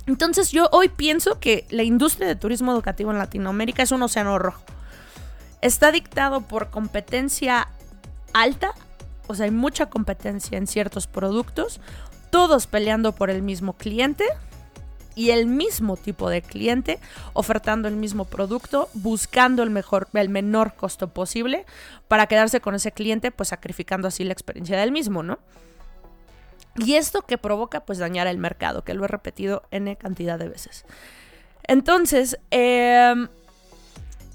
Entonces 0.06 0.50
yo 0.50 0.68
hoy 0.72 0.88
pienso 0.88 1.38
que 1.38 1.66
la 1.70 1.82
industria 1.82 2.26
de 2.26 2.36
turismo 2.36 2.72
educativo 2.72 3.10
en 3.10 3.18
Latinoamérica 3.18 3.82
es 3.82 3.92
un 3.92 4.02
océano 4.02 4.38
rojo. 4.38 4.62
Está 5.60 5.92
dictado 5.92 6.40
por 6.40 6.70
competencia 6.70 7.68
alta, 8.32 8.72
o 9.28 9.34
sea, 9.34 9.44
hay 9.44 9.52
mucha 9.52 9.86
competencia 9.86 10.58
en 10.58 10.66
ciertos 10.66 11.06
productos, 11.06 11.80
todos 12.30 12.66
peleando 12.66 13.12
por 13.12 13.30
el 13.30 13.42
mismo 13.42 13.74
cliente 13.74 14.24
y 15.14 15.30
el 15.30 15.46
mismo 15.46 15.96
tipo 15.96 16.30
de 16.30 16.42
cliente 16.42 16.98
ofertando 17.32 17.86
el 17.86 17.96
mismo 17.96 18.24
producto, 18.24 18.88
buscando 18.94 19.62
el 19.62 19.70
mejor 19.70 20.08
el 20.14 20.28
menor 20.28 20.74
costo 20.74 21.08
posible 21.08 21.66
para 22.08 22.26
quedarse 22.26 22.60
con 22.60 22.74
ese 22.74 22.92
cliente, 22.92 23.30
pues 23.30 23.50
sacrificando 23.50 24.08
así 24.08 24.24
la 24.24 24.32
experiencia 24.32 24.78
del 24.78 24.90
mismo, 24.90 25.22
¿no? 25.22 25.38
Y 26.76 26.94
esto 26.94 27.22
que 27.22 27.38
provoca 27.38 27.84
pues 27.84 27.98
dañar 27.98 28.26
el 28.26 28.38
mercado, 28.38 28.82
que 28.84 28.94
lo 28.94 29.04
he 29.04 29.08
repetido 29.08 29.62
n 29.70 29.96
cantidad 29.96 30.38
de 30.38 30.48
veces. 30.48 30.84
Entonces, 31.64 32.38
em, 32.50 33.28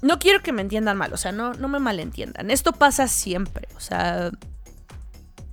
no 0.02 0.18
quiero 0.18 0.42
que 0.42 0.52
me 0.52 0.62
entiendan 0.62 0.96
mal, 0.96 1.12
o 1.12 1.16
sea, 1.16 1.32
no, 1.32 1.54
no 1.54 1.68
me 1.68 1.78
malentiendan. 1.78 2.50
Esto 2.50 2.72
pasa 2.72 3.08
siempre, 3.08 3.68
o 3.76 3.80
sea, 3.80 4.30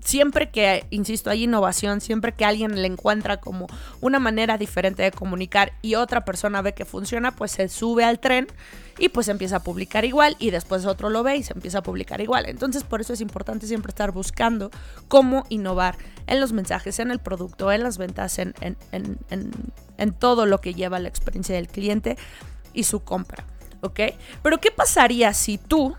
siempre 0.06 0.52
que, 0.52 0.86
insisto, 0.92 1.30
hay 1.30 1.44
innovación, 1.44 2.00
siempre 2.00 2.32
que 2.32 2.46
alguien 2.46 2.82
le 2.82 2.88
encuentra 2.88 3.38
como 3.38 3.68
una 4.02 4.20
manera 4.20 4.58
diferente 4.58 5.04
de 5.04 5.12
comunicar 5.12 5.74
y 5.82 5.96
otra 5.96 6.24
persona 6.24 6.62
ve 6.62 6.74
que 6.74 6.86
funciona, 6.86 7.36
pues 7.36 7.52
se 7.52 7.68
sube 7.68 8.06
al 8.06 8.20
tren 8.20 8.48
y 9.00 9.10
pues 9.10 9.28
empieza 9.28 9.58
a 9.58 9.64
publicar 9.64 10.06
igual 10.06 10.38
y 10.40 10.52
después 10.52 10.86
otro 10.86 11.10
lo 11.10 11.24
ve 11.24 11.38
y 11.38 11.44
se 11.44 11.54
empieza 11.54 11.80
a 11.80 11.84
publicar 11.84 12.22
igual. 12.22 12.46
Entonces 12.48 12.84
por 12.84 13.02
eso 13.02 13.14
es 13.14 13.20
importante 13.20 13.66
siempre 13.66 13.90
estar 13.90 14.12
buscando 14.12 14.70
cómo 15.08 15.46
innovar 15.50 15.98
en 16.28 16.40
los 16.40 16.54
mensajes, 16.54 17.00
en 17.00 17.10
el 17.10 17.20
producto, 17.20 17.72
en 17.72 17.84
las 17.84 17.98
ventas, 17.98 18.38
en, 18.38 18.54
en, 18.92 20.14
todo 20.14 20.46
lo 20.46 20.62
que 20.62 20.76
lleva 20.76 21.00
la 21.00 21.10
experiencia 21.10 21.56
del 21.56 21.68
cliente 21.68 22.16
y 22.74 22.84
su 22.84 23.04
compra. 23.04 23.44
¿Ok? 23.82 24.00
Pero 24.44 24.60
¿qué 24.60 24.72
pasaría 24.72 25.34
si 25.34 25.58
tú 25.58 25.96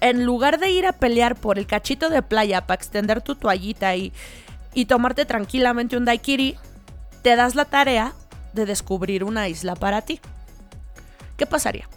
en 0.00 0.24
lugar 0.24 0.58
de 0.58 0.70
ir 0.70 0.86
a 0.86 0.92
pelear 0.92 1.36
por 1.36 1.58
el 1.58 1.66
cachito 1.66 2.10
de 2.10 2.22
playa 2.22 2.66
para 2.66 2.76
extender 2.76 3.20
tu 3.22 3.34
toallita 3.34 3.96
y, 3.96 4.12
y 4.74 4.86
tomarte 4.86 5.24
tranquilamente 5.24 5.96
un 5.96 6.04
daiquiri, 6.04 6.56
te 7.22 7.36
das 7.36 7.54
la 7.54 7.64
tarea 7.64 8.12
de 8.52 8.66
descubrir 8.66 9.24
una 9.24 9.48
isla 9.48 9.74
para 9.74 10.02
ti. 10.02 10.20
¿Qué 11.36 11.46
pasaría? 11.46 11.88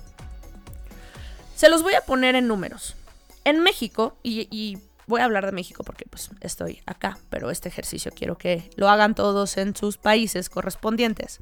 Se 1.56 1.70
los 1.70 1.84
voy 1.84 1.94
a 1.94 2.02
poner 2.02 2.36
en 2.36 2.48
números. 2.48 2.96
En 3.44 3.60
México, 3.60 4.18
y, 4.24 4.78
voy 5.08 5.22
a 5.22 5.26
hablar 5.26 5.46
de 5.46 5.52
México 5.52 5.84
porque 5.84 6.06
pues 6.10 6.30
estoy 6.40 6.82
acá, 6.86 7.18
pero 7.30 7.52
este 7.52 7.70
ejercicio 7.70 8.12
quiero 8.16 8.38
que 8.38 8.70
lo 8.78 8.88
hagan 8.88 9.14
todos 9.14 9.58
en 9.58 9.76
sus 9.76 9.98
países 9.98 10.50
correspondientes. 10.50 11.40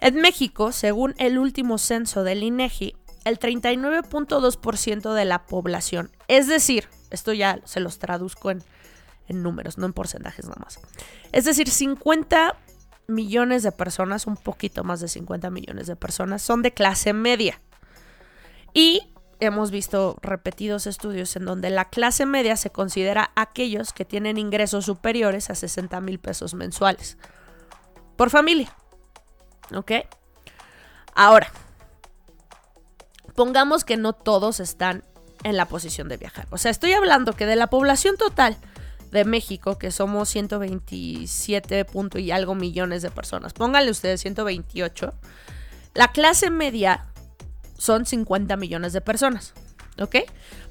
En 0.00 0.16
México, 0.16 0.72
según 0.72 1.14
el 1.18 1.38
último 1.38 1.78
censo 1.78 2.24
del 2.24 2.42
INEGI, 2.42 2.96
el 3.24 3.38
39.2% 3.38 5.12
de 5.12 5.24
la 5.24 5.46
población. 5.46 6.10
Es 6.28 6.46
decir, 6.46 6.88
esto 7.10 7.32
ya 7.32 7.60
se 7.64 7.80
los 7.80 7.98
traduzco 7.98 8.50
en, 8.50 8.62
números, 9.28 9.78
no 9.78 9.86
en 9.86 9.92
porcentajes 9.92 10.46
nada 10.46 10.60
más. 10.60 10.80
Es 11.32 11.44
decir, 11.44 11.68
50 11.68 12.56
millones 13.06 13.62
de 13.62 13.72
personas, 13.72 14.26
un 14.26 14.36
poquito 14.36 14.84
más 14.84 15.00
de 15.00 15.08
50 15.08 15.50
millones 15.50 15.86
de 15.86 15.96
personas, 15.96 16.42
son 16.42 16.62
de 16.62 16.72
clase 16.72 17.12
media. 17.12 17.60
Y 18.72 19.12
hemos 19.40 19.70
visto 19.70 20.16
repetidos 20.20 20.86
estudios 20.86 21.34
en 21.36 21.44
donde 21.44 21.70
la 21.70 21.86
clase 21.86 22.26
media 22.26 22.56
se 22.56 22.70
considera 22.70 23.30
aquellos 23.36 23.92
que 23.92 24.04
tienen 24.04 24.36
ingresos 24.38 24.86
superiores 24.86 25.50
a 25.50 25.54
60 25.54 26.00
mil 26.00 26.18
pesos 26.18 26.54
mensuales 26.54 27.18
por 28.16 28.30
familia. 28.30 28.74
¿Ok? 29.74 29.92
Ahora, 31.14 31.50
pongamos 33.38 33.84
que 33.84 33.96
no 33.96 34.14
todos 34.14 34.58
están 34.58 35.04
en 35.44 35.56
la 35.56 35.66
posición 35.66 36.08
de 36.08 36.16
viajar. 36.16 36.48
O 36.50 36.58
sea, 36.58 36.72
estoy 36.72 36.94
hablando 36.94 37.34
que 37.34 37.46
de 37.46 37.54
la 37.54 37.68
población 37.68 38.16
total 38.16 38.56
de 39.12 39.24
México, 39.24 39.78
que 39.78 39.92
somos 39.92 40.28
127 40.30 41.84
punto 41.84 42.18
y 42.18 42.32
algo 42.32 42.56
millones 42.56 43.00
de 43.02 43.12
personas, 43.12 43.52
pónganle 43.52 43.92
ustedes 43.92 44.22
128, 44.22 45.14
la 45.94 46.08
clase 46.10 46.50
media 46.50 47.06
son 47.76 48.06
50 48.06 48.56
millones 48.56 48.92
de 48.92 49.02
personas. 49.02 49.54
¿Ok? 50.00 50.16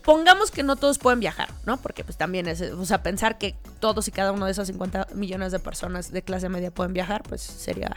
Pongamos 0.04 0.52
que 0.52 0.64
no 0.64 0.76
todos 0.76 1.00
pueden 1.00 1.22
viajar, 1.22 1.50
¿no? 1.66 1.78
Porque 1.78 2.04
pues 2.04 2.18
también 2.18 2.50
es, 2.50 2.62
o 2.62 2.86
sea, 2.86 3.02
pensar 3.02 3.38
que 3.38 3.56
todos 3.80 4.10
y 4.10 4.12
cada 4.12 4.34
uno 4.34 4.46
de 4.46 4.52
esos 4.52 4.68
50 4.68 5.08
millones 5.16 5.54
de 5.54 5.60
personas 5.60 6.12
de 6.12 6.22
clase 6.22 6.50
media 6.50 6.72
pueden 6.72 6.92
viajar, 6.92 7.24
pues 7.24 7.42
sería 7.42 7.96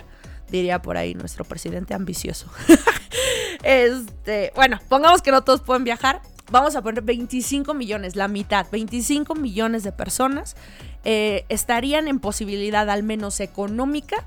diría 0.50 0.82
por 0.82 0.96
ahí 0.96 1.14
nuestro 1.14 1.44
presidente 1.44 1.94
ambicioso. 1.94 2.46
este, 3.62 4.52
bueno, 4.54 4.78
pongamos 4.88 5.22
que 5.22 5.30
no 5.30 5.42
todos 5.42 5.60
pueden 5.60 5.84
viajar. 5.84 6.22
Vamos 6.50 6.74
a 6.74 6.82
poner 6.82 7.02
25 7.02 7.74
millones, 7.74 8.16
la 8.16 8.26
mitad, 8.26 8.66
25 8.72 9.36
millones 9.36 9.84
de 9.84 9.92
personas 9.92 10.56
eh, 11.04 11.44
estarían 11.48 12.08
en 12.08 12.18
posibilidad, 12.18 12.90
al 12.90 13.02
menos 13.02 13.38
económica, 13.40 14.24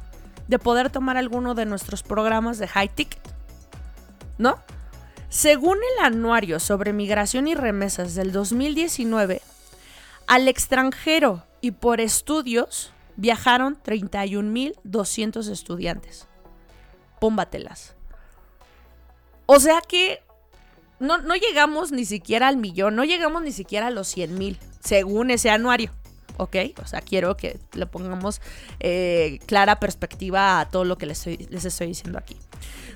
de 0.48 0.58
poder 0.58 0.90
tomar 0.90 1.18
alguno 1.18 1.54
de 1.54 1.66
nuestros 1.66 2.02
programas 2.02 2.60
de 2.60 2.68
high 2.68 2.90
ticket. 2.90 3.22
¿No? 4.38 4.58
Según 5.30 5.78
el 5.78 6.06
anuario 6.06 6.60
sobre 6.60 6.94
migración 6.94 7.48
y 7.48 7.56
remesas 7.56 8.16
del 8.16 8.32
2019, 8.32 9.42
al 10.28 10.48
extranjero 10.48 11.44
y 11.60 11.72
por 11.72 12.00
estudios 12.00 12.94
viajaron 13.16 13.78
31.200 13.84 15.50
estudiantes. 15.50 16.28
Pómbatelas. 17.20 17.96
O 19.46 19.60
sea 19.60 19.82
que 19.82 20.22
no, 21.00 21.18
no, 21.18 21.36
llegamos 21.36 21.92
ni 21.92 22.06
siquiera 22.06 22.48
al 22.48 22.58
millón, 22.58 22.96
no 22.96 23.04
llegamos 23.04 23.44
ni 23.44 23.52
siquiera 23.52 23.88
a 23.88 23.92
los 23.92 24.16
100.000, 24.16 24.58
según 24.80 25.32
ese 25.32 25.50
anuario. 25.50 25.92
¿Ok? 26.38 26.56
O 26.82 26.88
sea, 26.88 27.02
quiero 27.02 27.38
que 27.38 27.60
le 27.74 27.86
pongamos 27.86 28.42
eh, 28.80 29.40
clara 29.46 29.80
perspectiva 29.80 30.60
a 30.60 30.68
todo 30.70 30.84
lo 30.84 30.98
que 30.98 31.06
les 31.06 31.26
les 31.28 31.66
estoy 31.66 31.88
diciendo 31.88 32.18
aquí. 32.18 32.38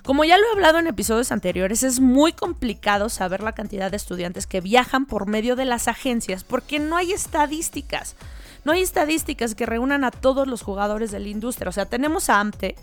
Como 0.04 0.24
ya 0.24 0.38
lo 0.38 0.46
he 0.48 0.52
hablado 0.52 0.80
en 0.80 0.88
episodios 0.88 1.32
anteriores, 1.34 1.84
es 1.84 2.00
muy 2.00 2.32
complicado 2.32 3.10
saber 3.10 3.44
la 3.44 3.52
cantidad 3.52 3.92
de 3.92 3.98
estudiantes 3.98 4.48
que 4.48 4.62
viajan 4.62 5.06
por 5.06 5.28
medio 5.28 5.56
de 5.56 5.66
las 5.66 5.88
agencias 5.88 6.46
porque 6.46 6.80
no 6.80 6.96
hay 6.96 7.12
estadísticas. 7.12 8.16
No 8.64 8.72
hay 8.72 8.82
estadísticas 8.82 9.54
que 9.54 9.66
reúnan 9.66 10.04
a 10.04 10.12
todos 10.12 10.48
los 10.48 10.62
jugadores 10.62 11.12
de 11.12 11.20
la 11.20 11.28
industria. 11.28 11.70
O 11.70 11.74
sea, 11.74 11.86
tenemos 11.86 12.30
a 12.30 12.40
AMTE, 12.40 12.76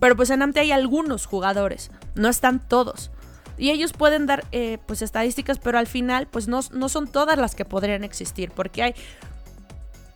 pero 0.00 0.16
pues 0.16 0.30
en 0.30 0.42
AMTE 0.42 0.60
hay 0.60 0.72
algunos 0.72 1.26
jugadores, 1.26 1.90
no 2.14 2.28
están 2.28 2.60
todos. 2.60 3.10
Y 3.56 3.70
ellos 3.70 3.92
pueden 3.92 4.26
dar 4.26 4.44
eh, 4.52 4.78
pues 4.86 5.02
estadísticas, 5.02 5.58
pero 5.58 5.78
al 5.78 5.88
final 5.88 6.28
pues 6.28 6.46
no, 6.46 6.60
no 6.72 6.88
son 6.88 7.08
todas 7.08 7.38
las 7.38 7.54
que 7.54 7.64
podrían 7.64 8.04
existir, 8.04 8.52
porque 8.52 8.82
hay 8.82 8.94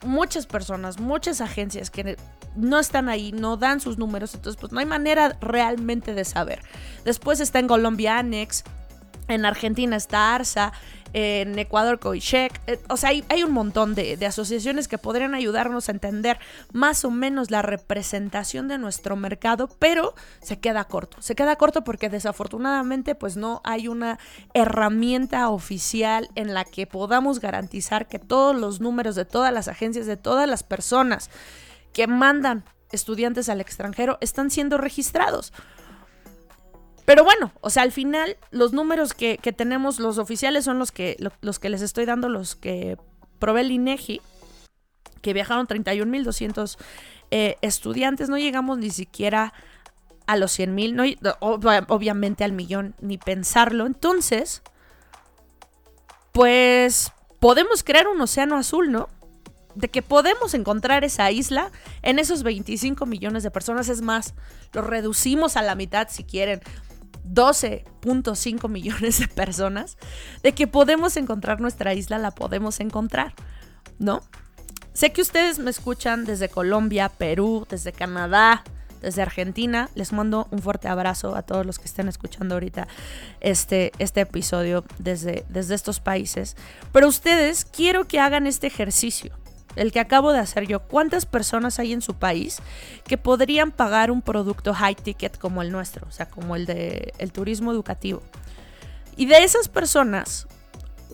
muchas 0.04 0.46
personas, 0.46 1.00
muchas 1.00 1.40
agencias 1.40 1.90
que 1.90 2.16
no 2.54 2.78
están 2.78 3.08
ahí, 3.08 3.32
no 3.32 3.56
dan 3.56 3.80
sus 3.80 3.98
números, 3.98 4.34
entonces 4.34 4.60
pues 4.60 4.72
no 4.72 4.80
hay 4.80 4.86
manera 4.86 5.36
realmente 5.40 6.14
de 6.14 6.24
saber. 6.24 6.62
Después 7.04 7.40
está 7.40 7.58
en 7.58 7.68
Colombia 7.68 8.18
Annex, 8.18 8.64
en 9.28 9.44
Argentina 9.44 9.96
está 9.96 10.34
ARSA, 10.34 10.72
en 11.12 11.58
Ecuador 11.58 11.98
COICHEC. 11.98 12.60
Eh, 12.66 12.80
o 12.88 12.96
sea, 12.96 13.10
hay, 13.10 13.42
un 13.42 13.52
montón 13.52 13.94
de, 13.94 14.18
asociaciones 14.26 14.88
que 14.88 14.98
podrían 14.98 15.34
ayudarnos 15.34 15.88
a 15.88 15.92
entender 15.92 16.38
más 16.72 17.04
o 17.04 17.10
menos 17.10 17.50
la 17.50 17.62
representación 17.62 18.68
de 18.68 18.78
nuestro 18.78 19.16
mercado, 19.16 19.68
pero 19.78 20.14
se 20.40 20.58
queda 20.58 20.84
corto. 20.84 21.20
Se 21.20 21.34
queda 21.34 21.56
corto 21.56 21.84
porque 21.84 22.08
desafortunadamente 22.08 23.14
pues 23.14 23.36
no 23.36 23.60
hay 23.64 23.88
una 23.88 24.18
herramienta 24.54 25.48
oficial 25.50 26.30
en 26.34 26.54
la 26.54 26.64
que 26.64 26.86
podamos 26.86 27.40
garantizar 27.40 28.08
que 28.08 28.18
todos 28.18 28.56
los 28.56 28.80
números 28.80 29.14
de 29.14 29.24
todas 29.24 29.52
las 29.52 29.68
agencias, 29.68 30.06
de 30.06 30.16
todas 30.16 30.48
las 30.48 30.62
personas 30.62 31.30
que 31.92 32.06
mandan 32.06 32.64
estudiantes 32.90 33.48
al 33.48 33.60
extranjero 33.60 34.18
están 34.20 34.50
siendo 34.50 34.78
registrados. 34.78 35.52
Pero 37.04 37.24
bueno, 37.24 37.52
o 37.60 37.70
sea, 37.70 37.82
al 37.82 37.92
final 37.92 38.36
los 38.50 38.72
números 38.72 39.14
que, 39.14 39.36
tenemos, 39.38 39.98
los 39.98 40.18
oficiales 40.18 40.64
son 40.64 40.78
los 40.78 40.92
que, 40.92 41.16
los 41.40 41.58
que 41.58 41.68
les 41.68 41.82
estoy 41.82 42.04
dando, 42.04 42.28
los 42.28 42.54
que 42.54 42.96
provee 43.38 43.62
el 43.62 43.72
INEGI, 43.72 44.20
que 45.20 45.32
viajaron 45.32 45.66
31.200 45.66 46.76
eh, 47.30 47.56
estudiantes, 47.60 48.28
no 48.28 48.38
llegamos 48.38 48.78
ni 48.78 48.90
siquiera 48.90 49.52
a 50.26 50.36
los 50.36 50.58
100.000, 50.58 51.18
no, 51.20 51.36
obviamente 51.88 52.44
al 52.44 52.52
millón, 52.52 52.94
ni 53.00 53.18
pensarlo. 53.18 53.86
Entonces, 53.86 54.62
pues 56.30 57.10
podemos 57.40 57.82
crear 57.82 58.06
un 58.06 58.20
océano 58.20 58.56
azul, 58.56 58.92
¿no? 58.92 59.08
de 59.74 59.88
que 59.88 60.02
podemos 60.02 60.54
encontrar 60.54 61.04
esa 61.04 61.30
isla 61.30 61.70
en 62.02 62.18
esos 62.18 62.42
25 62.42 63.06
millones 63.06 63.42
de 63.42 63.50
personas. 63.50 63.88
Es 63.88 64.02
más, 64.02 64.34
lo 64.72 64.82
reducimos 64.82 65.56
a 65.56 65.62
la 65.62 65.74
mitad 65.74 66.08
si 66.10 66.24
quieren. 66.24 66.60
12.5 67.26 68.68
millones 68.68 69.18
de 69.18 69.28
personas, 69.28 69.96
de 70.42 70.52
que 70.52 70.66
podemos 70.66 71.16
encontrar 71.16 71.60
nuestra 71.60 71.94
isla, 71.94 72.18
la 72.18 72.30
podemos 72.30 72.80
encontrar, 72.80 73.34
¿no? 73.98 74.22
Sé 74.92 75.12
que 75.12 75.22
ustedes 75.22 75.58
me 75.58 75.70
escuchan 75.70 76.24
desde 76.24 76.48
Colombia, 76.48 77.08
Perú, 77.08 77.66
desde 77.70 77.92
Canadá, 77.92 78.62
desde 79.00 79.22
Argentina. 79.22 79.88
Les 79.94 80.12
mando 80.12 80.48
un 80.50 80.60
fuerte 80.60 80.88
abrazo 80.88 81.34
a 81.34 81.42
todos 81.42 81.64
los 81.64 81.78
que 81.78 81.86
estén 81.86 82.08
escuchando 82.08 82.54
ahorita 82.54 82.88
este, 83.40 83.92
este 83.98 84.20
episodio 84.20 84.84
desde, 84.98 85.46
desde 85.48 85.74
estos 85.74 86.00
países. 86.00 86.56
Pero 86.92 87.08
ustedes 87.08 87.64
quiero 87.64 88.06
que 88.06 88.20
hagan 88.20 88.46
este 88.46 88.66
ejercicio 88.66 89.32
el 89.76 89.92
que 89.92 90.00
acabo 90.00 90.32
de 90.32 90.38
hacer 90.38 90.66
yo, 90.66 90.80
¿cuántas 90.80 91.26
personas 91.26 91.78
hay 91.78 91.92
en 91.92 92.02
su 92.02 92.14
país 92.14 92.60
que 93.04 93.18
podrían 93.18 93.70
pagar 93.70 94.10
un 94.10 94.22
producto 94.22 94.74
high 94.74 94.94
ticket 94.94 95.38
como 95.38 95.62
el 95.62 95.72
nuestro, 95.72 96.06
o 96.08 96.12
sea, 96.12 96.28
como 96.28 96.56
el 96.56 96.66
de 96.66 97.14
el 97.18 97.32
turismo 97.32 97.72
educativo? 97.72 98.22
Y 99.16 99.26
de 99.26 99.44
esas 99.44 99.68
personas, 99.68 100.46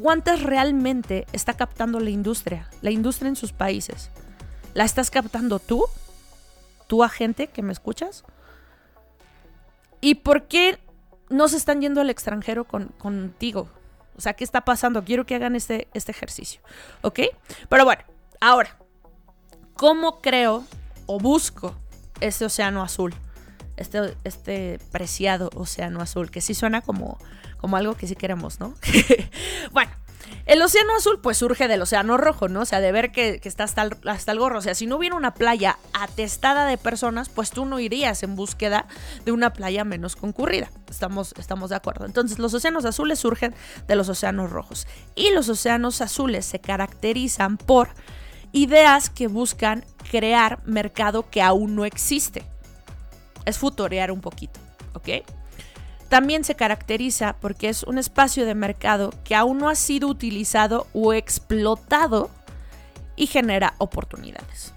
¿cuántas 0.01 0.43
realmente 0.43 1.27
está 1.33 1.55
captando 1.55 2.01
la 2.01 2.11
industria, 2.11 2.69
la 2.83 2.91
industria 2.91 3.29
en 3.29 3.37
sus 3.37 3.53
países? 3.53 4.11
¿La 4.75 4.85
estás 4.85 5.11
captando 5.11 5.59
tú? 5.59 5.85
¿Tú 6.87 7.03
agente 7.03 7.49
que 7.49 7.63
me 7.63 7.73
escuchas? 7.73 8.25
¿Y 10.01 10.17
por 10.17 10.45
qué 10.45 10.79
no 11.29 11.49
se 11.49 11.57
están 11.57 11.81
yendo 11.81 12.01
al 12.01 12.11
extranjero 12.11 12.65
contigo? 12.65 13.69
O 14.17 14.21
sea, 14.21 14.35
¿qué 14.35 14.45
está 14.45 14.65
pasando? 14.65 15.05
Quiero 15.05 15.27
que 15.27 15.35
hagan 15.35 15.55
este, 15.55 15.89
este 15.95 16.13
ejercicio. 16.13 16.61
¿Ok? 17.03 17.21
Pero 17.69 17.85
bueno, 17.85 18.03
Ahora, 18.41 18.77
¿cómo 19.75 20.21
creo 20.21 20.65
o 21.07 21.19
busco 21.19 21.75
este 22.21 22.45
océano 22.45 22.83
azul? 22.83 23.15
Este, 23.77 24.17
este 24.25 24.79
preciado 24.91 25.51
océano 25.55 26.01
azul, 26.01 26.31
que 26.31 26.41
sí 26.41 26.55
suena 26.55 26.81
como, 26.81 27.19
como 27.59 27.77
algo 27.77 27.97
que 27.97 28.07
sí 28.07 28.17
queremos, 28.17 28.59
¿no? 28.59 28.75
bueno, 29.73 29.93
el 30.47 30.63
océano 30.63 30.97
azul 30.97 31.21
pues 31.21 31.37
surge 31.39 31.69
del 31.69 31.83
océano 31.83 32.17
rojo, 32.17 32.49
¿no? 32.49 32.61
O 32.61 32.65
sea, 32.65 32.81
de 32.81 32.91
ver 32.91 33.13
que, 33.13 33.41
está 33.45 33.65
hasta 33.65 33.83
el, 33.83 33.97
hasta 34.07 34.33
el, 34.33 34.39
gorro. 34.39 34.59
O 34.59 34.63
sea, 34.63 34.75
si 34.75 34.87
no 34.87 34.97
hubiera 34.97 35.15
una 35.15 35.35
playa 35.35 35.79
atestada 35.93 36.67
de 36.67 36.79
personas, 36.79 37.29
pues 37.29 37.51
tú 37.51 37.67
no 37.67 37.79
irías 37.81 38.23
en 38.23 38.35
búsqueda 38.35 38.87
de 39.25 39.33
una 39.33 39.53
playa 39.53 39.85
menos 39.85 40.17
concurrida. 40.17 40.71
Estamos, 40.89 41.35
estamos 41.39 41.71
de 41.71 41.77
acuerdo. 41.77 42.07
Entonces, 42.07 42.39
los 42.39 42.55
océanos 42.55 42.85
azules 42.85 43.19
surgen 43.19 43.55
de 43.87 43.97
los 43.97 44.09
océanos 44.09 44.51
rojos. 44.51 44.87
Y 45.15 45.31
los 45.31 45.49
océanos 45.49 46.01
azules 46.01 46.47
se 46.47 46.61
caracterizan 46.61 47.59
por 47.59 47.91
ideas 48.59 49.09
que 49.09 49.29
buscan 49.29 49.85
crear 50.11 50.61
mercado 50.65 51.31
que 51.31 51.43
aún 51.43 51.77
no 51.77 51.85
existe. 51.85 52.43
Es 53.45 53.57
futorear 53.57 54.11
un 54.11 54.21
poquito, 54.21 54.59
¿ok? 54.95 55.25
También 56.09 56.43
se 56.43 56.57
caracteriza 56.57 57.37
porque 57.41 57.69
es 57.69 57.83
un 57.85 57.99
espacio 57.99 58.47
de 58.47 58.55
mercado 58.55 59.13
que 59.25 59.35
aún 59.35 59.59
no 59.59 59.69
ha 59.69 59.75
sido 59.75 60.09
utilizado 60.09 60.87
o 60.93 61.13
explotado 61.13 62.31
y 63.15 63.27
genera 63.27 63.75
oportunidades. 63.79 64.75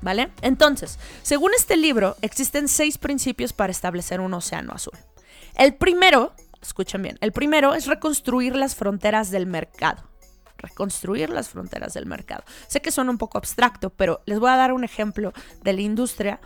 ¿Vale? 0.00 0.30
Entonces, 0.40 0.98
según 1.22 1.52
este 1.54 1.76
libro, 1.76 2.16
existen 2.22 2.66
seis 2.66 2.98
principios 2.98 3.52
para 3.52 3.70
establecer 3.70 4.20
un 4.20 4.34
océano 4.34 4.72
azul. 4.72 4.98
El 5.54 5.74
primero, 5.74 6.32
escuchen 6.60 7.02
bien, 7.02 7.18
el 7.20 7.30
primero 7.30 7.74
es 7.74 7.86
reconstruir 7.86 8.56
las 8.56 8.74
fronteras 8.74 9.30
del 9.30 9.46
mercado 9.46 10.11
reconstruir 10.62 11.30
las 11.30 11.48
fronteras 11.48 11.94
del 11.94 12.06
mercado. 12.06 12.44
Sé 12.68 12.80
que 12.80 12.90
suena 12.90 13.10
un 13.10 13.18
poco 13.18 13.38
abstracto, 13.38 13.90
pero 13.90 14.22
les 14.26 14.38
voy 14.38 14.50
a 14.50 14.56
dar 14.56 14.72
un 14.72 14.84
ejemplo 14.84 15.32
de 15.62 15.72
la 15.72 15.80
industria 15.80 16.40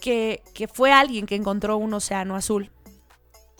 que, 0.00 0.42
fue 0.72 0.92
alguien 0.92 1.26
que 1.26 1.34
encontró 1.34 1.76
un 1.76 1.92
océano 1.94 2.36
azul 2.36 2.70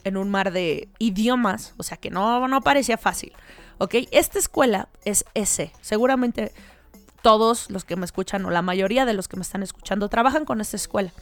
en 0.05 0.16
un 0.16 0.31
mar 0.31 0.53
de 0.53 0.88
idiomas, 0.99 1.75
o 1.77 1.83
sea 1.83 1.97
que 1.97 2.11
no, 2.11 2.47
no 2.49 2.61
parecía 2.61 2.97
fácil. 2.97 3.33
¿Ok? 3.79 3.95
Esta 4.11 4.38
escuela 4.38 4.88
es 5.05 5.25
ese. 5.35 5.73
Seguramente 5.83 6.53
todos 7.23 7.71
los 7.71 7.85
que 7.85 7.97
me 7.97 8.05
escuchan 8.05 8.45
o 8.45 8.51
la 8.51 8.62
mayoría 8.62 9.05
de 9.05 9.12
los 9.12 9.27
que 9.29 9.37
me 9.37 9.42
están 9.42 9.62
escuchando 9.62 10.09
trabajan 10.09 10.45
con 10.45 10.61
esta 10.61 10.77
escuela. 10.77 11.12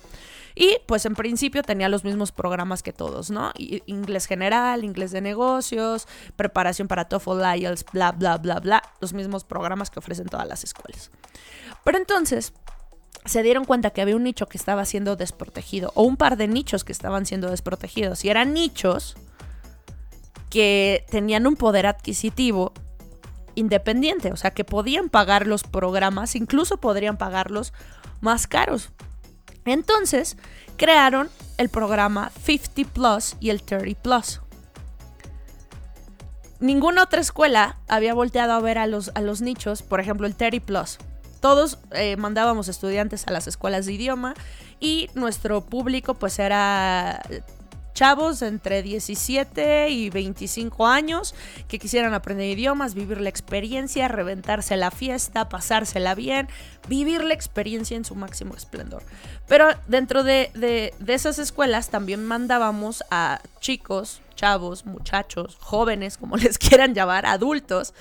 Y 0.54 0.78
pues 0.86 1.04
en 1.04 1.14
principio 1.14 1.62
tenía 1.62 1.88
los 1.88 2.04
mismos 2.04 2.30
programas 2.30 2.82
que 2.82 2.92
todos, 2.92 3.30
¿no? 3.30 3.52
inglés 3.56 4.26
general, 4.26 4.84
inglés 4.84 5.10
de 5.10 5.20
negocios, 5.20 6.06
preparación 6.36 6.86
para 6.86 7.06
TOEFL, 7.06 7.42
IELTS, 7.56 7.84
bla, 7.92 8.12
bla, 8.12 8.38
bla, 8.38 8.60
bla. 8.60 8.82
Los 9.00 9.12
mismos 9.12 9.44
programas 9.44 9.90
que 9.90 9.98
ofrecen 9.98 10.26
todas 10.26 10.46
las 10.46 10.62
escuelas. 10.62 11.10
Pero 11.82 11.98
entonces 11.98 12.52
se 13.24 13.42
dieron 13.42 13.64
cuenta 13.64 13.90
que 13.90 14.02
había 14.02 14.16
un 14.16 14.22
nicho 14.22 14.46
que 14.46 14.58
estaba 14.58 14.84
siendo 14.84 15.16
desprotegido 15.16 15.92
o 15.94 16.02
un 16.02 16.16
par 16.16 16.36
de 16.36 16.46
nichos 16.46 16.84
que 16.84 16.92
estaban 16.92 17.26
siendo 17.26 17.50
desprotegidos 17.50 18.24
y 18.24 18.28
eran 18.28 18.52
nichos 18.52 19.16
que 20.50 21.04
tenían 21.10 21.46
un 21.46 21.56
poder 21.56 21.86
adquisitivo 21.86 22.72
independiente, 23.56 24.32
o 24.32 24.36
sea, 24.36 24.52
que 24.52 24.64
podían 24.64 25.08
pagar 25.08 25.46
los 25.46 25.64
programas, 25.64 26.36
incluso 26.36 26.78
podrían 26.78 27.16
pagarlos 27.16 27.72
más 28.20 28.46
caros. 28.46 28.90
Entonces, 29.64 30.36
crearon 30.76 31.30
el 31.58 31.68
programa 31.68 32.30
50 32.44 32.92
Plus 32.92 33.36
y 33.40 33.50
el 33.50 33.62
30 33.62 34.00
Plus. 34.02 34.40
Ninguna 36.60 37.02
otra 37.02 37.20
escuela 37.20 37.78
había 37.88 38.14
volteado 38.14 38.52
a 38.52 38.60
ver 38.60 38.78
a 38.78 38.86
los, 38.86 39.10
a 39.14 39.20
los 39.20 39.40
nichos, 39.40 39.82
por 39.82 40.00
ejemplo, 40.00 40.26
el 40.26 40.34
30 40.34 40.64
Plus. 40.64 40.98
Todos 41.40 41.78
eh, 41.92 42.16
mandábamos 42.16 42.68
estudiantes 42.68 43.26
a 43.26 43.32
las 43.32 43.46
escuelas 43.46 43.84
de 43.84 43.92
idioma 43.92 44.34
y 44.80 45.10
nuestro 45.14 45.60
público 45.60 46.14
pues 46.14 46.38
era 46.38 47.20
chavos 47.94 48.42
entre 48.42 48.82
17 48.82 49.88
y 49.88 50.10
25 50.10 50.86
años 50.86 51.34
que 51.68 51.78
quisieran 51.78 52.12
aprender 52.12 52.46
idiomas, 52.48 52.94
vivir 52.94 53.20
la 53.20 53.28
experiencia, 53.28 54.08
reventarse 54.08 54.76
la 54.76 54.90
fiesta, 54.90 55.48
pasársela 55.48 56.14
bien, 56.14 56.48
vivir 56.88 57.24
la 57.24 57.34
experiencia 57.34 57.96
en 57.96 58.04
su 58.04 58.14
máximo 58.14 58.54
esplendor. 58.54 59.02
Pero 59.48 59.68
dentro 59.86 60.24
de, 60.24 60.50
de 60.54 61.14
esas 61.14 61.38
escuelas 61.38 61.88
también 61.88 62.24
mandábamos 62.24 63.04
a 63.10 63.40
chicos, 63.60 64.20
chavos, 64.34 64.84
muchachos, 64.84 65.56
jóvenes, 65.60 66.18
como 66.18 66.36
les 66.36 66.58
quieran 66.58 66.94
llamar, 66.94 67.26
adultos, 67.26 67.94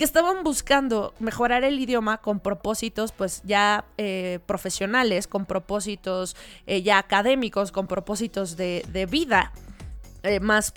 que 0.00 0.04
estaban 0.04 0.44
buscando 0.44 1.12
mejorar 1.18 1.62
el 1.62 1.78
idioma 1.78 2.22
con 2.22 2.40
propósitos 2.40 3.12
pues 3.12 3.42
ya 3.44 3.84
eh, 3.98 4.38
profesionales, 4.46 5.26
con 5.26 5.44
propósitos 5.44 6.36
eh, 6.66 6.80
ya 6.80 6.96
académicos, 6.96 7.70
con 7.70 7.86
propósitos 7.86 8.56
de, 8.56 9.06
vida 9.10 9.52
eh, 10.22 10.40
más 10.40 10.72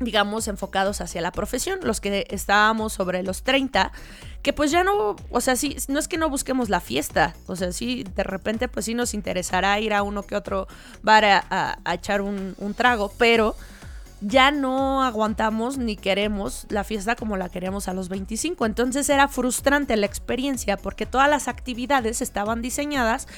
digamos, 0.00 0.48
enfocados 0.48 1.00
hacia 1.00 1.20
la 1.20 1.30
profesión, 1.30 1.78
los 1.84 2.00
que 2.00 2.26
estábamos 2.28 2.92
sobre 2.92 3.22
los 3.22 3.44
30, 3.44 3.92
que 4.42 4.52
pues 4.52 4.72
ya 4.72 4.82
no, 4.82 5.14
o 5.30 5.40
sea, 5.40 5.54
sí, 5.54 5.76
no 5.86 6.00
es 6.00 6.08
que 6.08 6.18
no 6.18 6.28
busquemos 6.28 6.68
la 6.68 6.80
fiesta, 6.80 7.36
o 7.46 7.54
sea, 7.54 7.70
sí, 7.70 8.04
de 8.16 8.24
repente 8.24 8.66
pues 8.66 8.86
sí 8.86 8.94
nos 8.94 9.14
interesará 9.14 9.78
ir 9.78 9.94
a 9.94 10.02
uno 10.02 10.24
que 10.24 10.34
otro 10.34 10.66
bar 11.02 11.24
a, 11.24 11.78
echar 11.92 12.20
un, 12.20 12.56
un 12.58 12.74
trago, 12.74 13.12
pero 13.16 13.54
ya 14.20 14.50
no 14.50 15.02
aguantamos 15.02 15.78
ni 15.78 15.96
queremos 15.96 16.66
la 16.68 16.84
fiesta 16.84 17.16
como 17.16 17.36
la 17.36 17.48
queríamos 17.48 17.88
a 17.88 17.94
los 17.94 18.08
25. 18.08 18.64
Entonces 18.66 19.08
era 19.08 19.28
frustrante 19.28 19.96
la 19.96 20.06
experiencia 20.06 20.76
porque 20.76 21.06
todas 21.06 21.28
las 21.28 21.48
actividades 21.48 22.22
estaban 22.22 22.62
diseñadas 22.62 23.28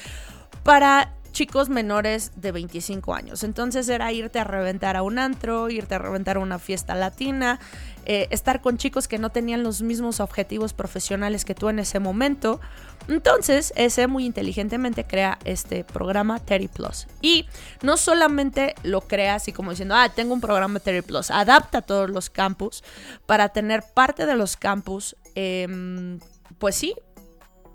para 0.63 1.13
chicos 1.31 1.69
menores 1.69 2.31
de 2.35 2.51
25 2.51 3.13
años. 3.13 3.43
Entonces 3.43 3.87
era 3.89 4.11
irte 4.11 4.39
a 4.39 4.43
reventar 4.43 4.95
a 4.95 5.03
un 5.03 5.19
antro, 5.19 5.69
irte 5.69 5.95
a 5.95 5.99
reventar 5.99 6.37
a 6.37 6.39
una 6.39 6.59
fiesta 6.59 6.95
latina, 6.95 7.59
eh, 8.05 8.27
estar 8.31 8.61
con 8.61 8.77
chicos 8.77 9.07
que 9.07 9.19
no 9.19 9.29
tenían 9.29 9.63
los 9.63 9.81
mismos 9.81 10.19
objetivos 10.19 10.73
profesionales 10.73 11.45
que 11.45 11.55
tú 11.55 11.69
en 11.69 11.79
ese 11.79 11.99
momento. 11.99 12.59
Entonces, 13.07 13.73
ese 13.75 14.07
muy 14.07 14.25
inteligentemente 14.25 15.05
crea 15.05 15.39
este 15.45 15.83
programa 15.83 16.39
Terry 16.39 16.67
Plus. 16.67 17.07
Y 17.21 17.47
no 17.81 17.97
solamente 17.97 18.75
lo 18.83 19.01
crea 19.01 19.35
así 19.35 19.51
como 19.51 19.71
diciendo, 19.71 19.95
ah, 19.95 20.09
tengo 20.09 20.33
un 20.33 20.41
programa 20.41 20.79
Terry 20.79 21.01
Plus, 21.01 21.31
adapta 21.31 21.81
todos 21.81 22.09
los 22.09 22.29
campus 22.29 22.83
para 23.25 23.49
tener 23.49 23.83
parte 23.93 24.25
de 24.25 24.35
los 24.35 24.57
campus, 24.57 25.15
em, 25.35 26.19
pues 26.57 26.75
sí, 26.75 26.95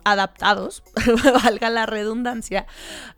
adaptados, 0.05 0.83
valga 1.45 1.71
la 1.71 1.87
redundancia, 1.87 2.67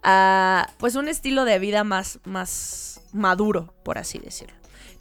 a 0.03 0.69
pues 0.79 0.95
un 0.95 1.09
estilo 1.09 1.45
de 1.45 1.59
vida 1.59 1.85
más, 1.85 2.21
más 2.25 3.01
maduro, 3.13 3.75
por 3.83 3.99
así 3.99 4.19
decirlo. 4.19 4.57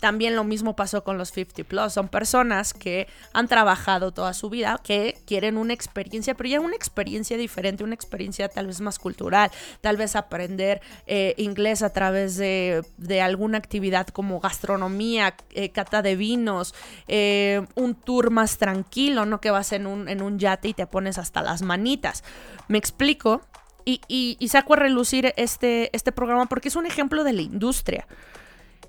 También 0.05 0.35
lo 0.35 0.43
mismo 0.43 0.75
pasó 0.75 1.03
con 1.03 1.17
los 1.17 1.31
50 1.31 1.63
Plus. 1.63 1.93
Son 1.93 2.09
personas 2.09 2.75
que 2.75 3.07
han 3.33 3.47
trabajado 3.47 4.11
toda 4.11 4.35
su 4.35 4.51
vida, 4.51 4.79
que 4.83 5.17
quieren 5.25 5.57
una 5.57 5.73
experiencia, 5.73 6.35
pero 6.35 6.47
ya 6.47 6.59
una 6.59 6.75
experiencia 6.75 7.37
diferente, 7.37 7.83
una 7.83 7.95
experiencia 7.95 8.47
tal 8.47 8.67
vez 8.67 8.81
más 8.81 8.99
cultural, 8.99 9.49
tal 9.81 9.97
vez 9.97 10.15
aprender 10.15 10.79
eh, 11.07 11.33
inglés 11.37 11.81
a 11.81 11.89
través 11.89 12.37
de, 12.37 12.83
alguna 13.19 13.57
actividad 13.57 14.05
como 14.09 14.39
gastronomía, 14.39 15.35
eh, 15.49 15.71
cata 15.71 16.03
de 16.03 16.15
vinos, 16.15 16.75
eh, 17.07 17.65
un 17.73 17.95
tour 17.95 18.29
más 18.29 18.59
tranquilo, 18.59 19.25
no 19.25 19.41
que 19.41 19.49
vas 19.49 19.71
en 19.71 19.87
un, 19.87 20.07
en 20.07 20.21
un 20.21 20.37
yate 20.37 20.67
y 20.67 20.73
te 20.75 20.85
pones 20.85 21.17
hasta 21.17 21.41
las 21.41 21.63
manitas. 21.63 22.23
¿Me 22.67 22.77
explico? 22.77 23.41
Y, 23.85 24.01
y, 24.07 24.47
saco 24.49 24.73
a 24.73 24.77
relucir 24.77 25.33
este, 25.35 25.89
este 25.95 26.11
programa 26.11 26.45
porque 26.45 26.67
es 26.67 26.75
un 26.75 26.85
ejemplo 26.85 27.23
de 27.23 27.33
la 27.33 27.41
industria. 27.41 28.05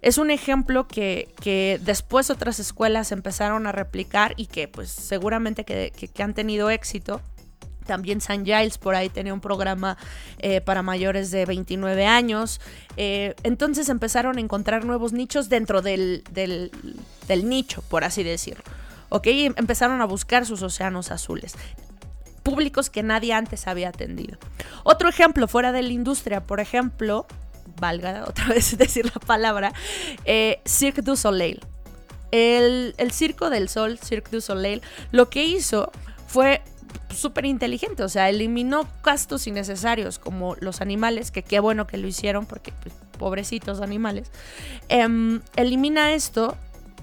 Es 0.03 0.19
un 0.19 0.31
ejemplo 0.31 0.87
que, 0.87 1.81
después 1.83 2.31
otras 2.31 2.61
escuelas 2.61 3.13
empezaron 3.13 3.67
a 3.67 3.73
replicar 3.73 4.35
y 4.37 4.47
que 4.47 4.69
pues 4.69 4.91
seguramente 4.91 5.65
que, 5.65 6.23
han 6.23 6.35
tenido 6.35 6.71
éxito. 6.71 7.21
También 7.87 8.19
St. 8.19 8.45
Giles 8.45 8.79
por 8.79 8.97
ahí 8.97 9.09
tenía 9.09 9.33
un 9.33 9.41
programa 9.41 9.97
eh, 10.41 10.61
para 10.61 10.83
mayores 10.83 11.31
de 11.31 11.47
29 11.47 12.05
años. 12.05 12.61
Eh, 12.97 13.35
entonces 13.45 13.89
empezaron 13.89 14.39
a 14.39 14.41
encontrar 14.41 14.85
nuevos 14.85 15.13
nichos 15.13 15.49
dentro 15.49 15.83
del, 15.83 16.25
del, 16.33 17.49
nicho, 17.49 17.83
por 17.83 18.03
así 18.03 18.25
decirlo. 18.25 18.65
¿Ok? 19.09 19.29
empezaron 19.29 20.01
a 20.01 20.05
buscar 20.05 20.47
sus 20.47 20.63
océanos 20.63 21.13
azules 21.13 21.55
públicos 22.47 22.91
que 22.91 23.03
nadie 23.03 23.33
antes 23.33 23.67
había 23.67 23.89
atendido. 23.89 24.39
Otro 24.85 25.09
ejemplo 25.09 25.49
fuera 25.49 25.73
de 25.73 25.83
la 25.83 25.89
industria, 25.89 26.45
por 26.45 26.61
ejemplo, 26.61 27.27
valga 27.79 28.25
otra 28.29 28.49
vez 28.49 28.77
decir 28.77 29.07
la 29.07 29.21
palabra, 29.21 29.73
eh, 30.25 30.61
Cirque 30.65 31.03
du 31.03 31.17
Soleil. 31.17 31.61
El, 32.33 32.95
Circo 33.13 33.51
del 33.51 33.69
Sol, 33.69 33.99
Cirque 33.99 34.31
du 34.31 34.41
Soleil, 34.41 34.83
lo 35.13 35.31
que 35.31 35.45
hizo 35.45 35.91
fue 36.27 36.63
súper 37.15 37.47
inteligente, 37.47 38.03
o 38.03 38.09
sea, 38.09 38.29
eliminó 38.29 38.87
gastos 39.03 39.47
innecesarios 39.47 40.19
como 40.19 40.57
los 40.57 40.81
animales, 40.81 41.31
que 41.31 41.43
qué 41.43 41.61
bueno 41.61 41.87
que 41.87 41.97
lo 41.97 42.07
hicieron 42.07 42.45
porque 42.45 42.73
pues, 42.83 42.95
pobrecitos 43.19 43.81
animales. 43.81 44.31
Em, 44.89 45.41
elimina 45.55 46.13
esto, 46.13 46.57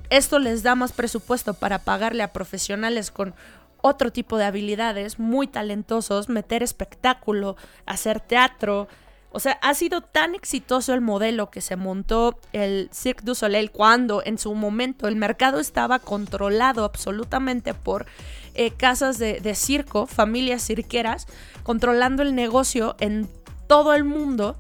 esto 0.10 0.40
les 0.40 0.62
da 0.62 0.76
más 0.76 0.92
presupuesto 0.92 1.54
para 1.54 1.80
pagarle 1.80 2.22
a 2.22 2.34
profesionales 2.34 3.10
con 3.10 3.34
otro 3.82 4.12
tipo 4.12 4.38
de 4.38 4.46
habilidades 4.46 5.20
muy 5.20 5.46
talentosos, 5.46 6.30
meter 6.30 6.64
espectáculo, 6.64 7.58
hacer 7.86 8.22
teatro, 8.22 8.88
o 9.34 9.40
sea, 9.40 9.54
ha 9.64 9.74
sido 9.74 10.02
tan 10.02 10.36
exitoso 10.36 10.94
el 10.94 11.02
modelo 11.02 11.50
que 11.50 11.60
se 11.60 11.76
montó 11.76 12.40
el 12.54 12.90
Cirque 12.94 13.26
du 13.26 13.34
Soleil 13.34 13.72
cuando 13.72 14.22
en 14.24 14.38
su 14.38 14.54
momento 14.54 15.08
el 15.08 15.16
mercado 15.16 15.60
estaba 15.60 15.98
controlado 15.98 16.86
absolutamente 16.86 17.74
por 17.74 18.06
eh, 18.54 18.70
casas 18.72 19.18
de, 19.18 19.56
circo, 19.56 20.06
familias 20.06 20.68
cirqueras, 20.68 21.26
controlando 21.64 22.22
el 22.22 22.36
negocio 22.36 22.96
en 23.00 23.28
todo 23.68 23.96
el 23.96 24.04
mundo 24.04 24.56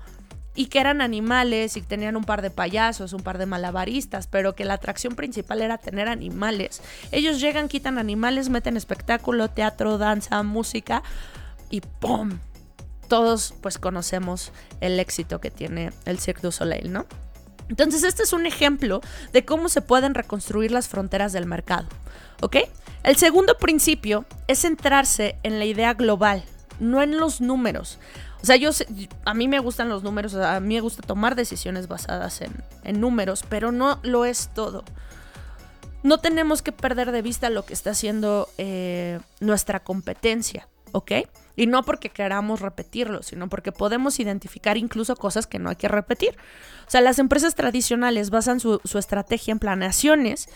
y 0.55 0.65
que 0.67 0.79
eran 0.79 1.01
animales 1.01 1.77
y 1.77 1.81
tenían 1.81 2.15
un 2.15 2.23
par 2.23 2.41
de 2.41 2.49
payasos, 2.49 3.13
un 3.13 3.21
par 3.21 3.37
de 3.37 3.45
malabaristas, 3.45 4.25
pero 4.25 4.55
que 4.55 4.65
la 4.65 4.73
atracción 4.73 5.15
principal 5.15 5.61
era 5.61 5.77
tener 5.77 6.07
animales. 6.07 6.81
Ellos 7.11 7.39
llegan, 7.39 7.67
quitan 7.67 7.99
animales, 7.99 8.49
meten 8.49 8.75
espectáculo, 8.75 9.49
teatro, 9.49 9.99
danza, 9.99 10.41
música 10.41 11.03
y 11.69 11.81
¡pum! 11.81 12.39
Todos 13.07 13.53
pues 13.61 13.77
conocemos 13.77 14.51
el 14.81 14.99
éxito 14.99 15.39
que 15.39 15.51
tiene 15.51 15.91
el 16.05 16.19
Cirque 16.19 16.41
du 16.41 16.51
Soleil, 16.51 16.91
¿no? 16.91 17.05
Entonces 17.69 18.03
este 18.03 18.23
es 18.23 18.33
un 18.33 18.45
ejemplo 18.45 19.01
de 19.31 19.45
cómo 19.45 19.69
se 19.69 19.81
pueden 19.81 20.13
reconstruir 20.13 20.71
las 20.71 20.87
fronteras 20.87 21.33
del 21.33 21.45
mercado, 21.45 21.87
¿ok? 22.41 22.57
El 23.03 23.15
segundo 23.17 23.57
principio 23.57 24.25
es 24.47 24.61
centrarse 24.61 25.37
en 25.43 25.59
la 25.59 25.65
idea 25.65 25.93
global, 25.93 26.43
no 26.79 27.01
en 27.01 27.17
los 27.17 27.41
números. 27.41 27.99
O 28.41 28.45
sea, 28.45 28.57
yo 28.57 28.71
a 29.23 29.33
mí 29.33 29.47
me 29.47 29.59
gustan 29.59 29.87
los 29.87 30.03
números, 30.03 30.35
a 30.35 30.59
mí 30.59 30.75
me 30.75 30.81
gusta 30.81 31.01
tomar 31.01 31.35
decisiones 31.35 31.87
basadas 31.87 32.41
en, 32.41 32.99
números, 32.99 33.45
pero 33.47 33.71
no 33.71 33.99
lo 34.03 34.25
es 34.25 34.49
todo. 34.53 34.83
No 36.03 36.17
tenemos 36.17 36.61
que 36.61 36.73
perder 36.73 37.13
de 37.13 37.21
vista 37.21 37.49
lo 37.49 37.65
que 37.65 37.73
está 37.73 37.91
haciendo 37.91 38.49
eh, 38.57 39.21
nuestra 39.39 39.79
competencia, 39.81 40.67
¿ok? 40.91 41.11
Y 41.55 41.67
no 41.67 41.83
porque 41.83 42.09
queramos 42.09 42.61
repetirlo, 42.61 43.21
sino 43.21 43.47
porque 43.47 43.71
podemos 43.71 44.19
identificar 44.19 44.77
incluso 44.77 45.15
cosas 45.15 45.45
que 45.45 45.59
no 45.59 45.69
hay 45.69 45.75
que 45.75 45.87
repetir. 45.87 46.35
O 46.87 46.89
sea, 46.89 47.01
las 47.01 47.19
empresas 47.19 47.55
tradicionales 47.55 48.29
basan 48.29 48.59
su, 48.59 48.79
estrategia 48.97 49.51
en 49.51 49.59
planeaciones 49.59 50.47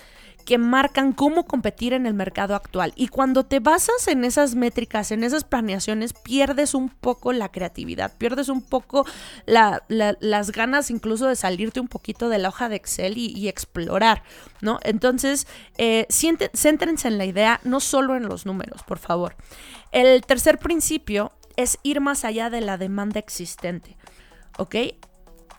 que 0.48 0.58
marcan 0.58 1.12
cómo 1.12 1.46
competir 1.46 1.92
en 1.92 2.06
el 2.06 2.14
mercado 2.14 2.56
actual. 2.56 2.94
Y 2.96 3.10
cuando 3.10 3.46
te 3.46 3.60
basas 3.60 4.08
en 4.08 4.24
esas 4.24 4.56
métricas, 4.56 5.12
en 5.12 5.26
esas 5.26 5.44
planeaciones, 5.44 6.14
pierdes 6.14 6.74
un 6.74 6.88
poco 6.88 7.34
la 7.34 7.52
creatividad, 7.52 8.16
pierdes 8.18 8.48
un 8.48 8.62
poco 8.62 9.06
las 9.46 10.52
ganas 10.52 10.90
incluso 10.90 11.28
de 11.28 11.36
salirte 11.36 11.82
un 11.82 11.90
poquito 11.90 12.30
de 12.30 12.38
la 12.38 12.48
hoja 12.48 12.70
de 12.70 12.78
Excel 12.78 13.18
y, 13.18 13.50
explorar, 13.50 14.24
¿no? 14.62 14.80
Entonces, 14.84 15.48
eh, 15.78 16.08
céntrense 16.54 17.10
en 17.10 17.18
la 17.18 17.26
idea, 17.26 17.60
no 17.66 17.82
solo 17.82 18.16
en 18.16 18.30
los 18.30 18.46
números, 18.46 18.84
por 18.84 19.00
favor. 19.00 19.36
El 19.92 20.22
tercer 20.22 20.60
principio 20.60 21.34
es 21.58 21.78
ir 21.84 22.00
más 22.00 22.24
allá 22.24 22.50
de 22.50 22.62
la 22.62 22.78
demanda 22.78 23.20
existente, 23.20 23.98
¿ok? 24.58 24.76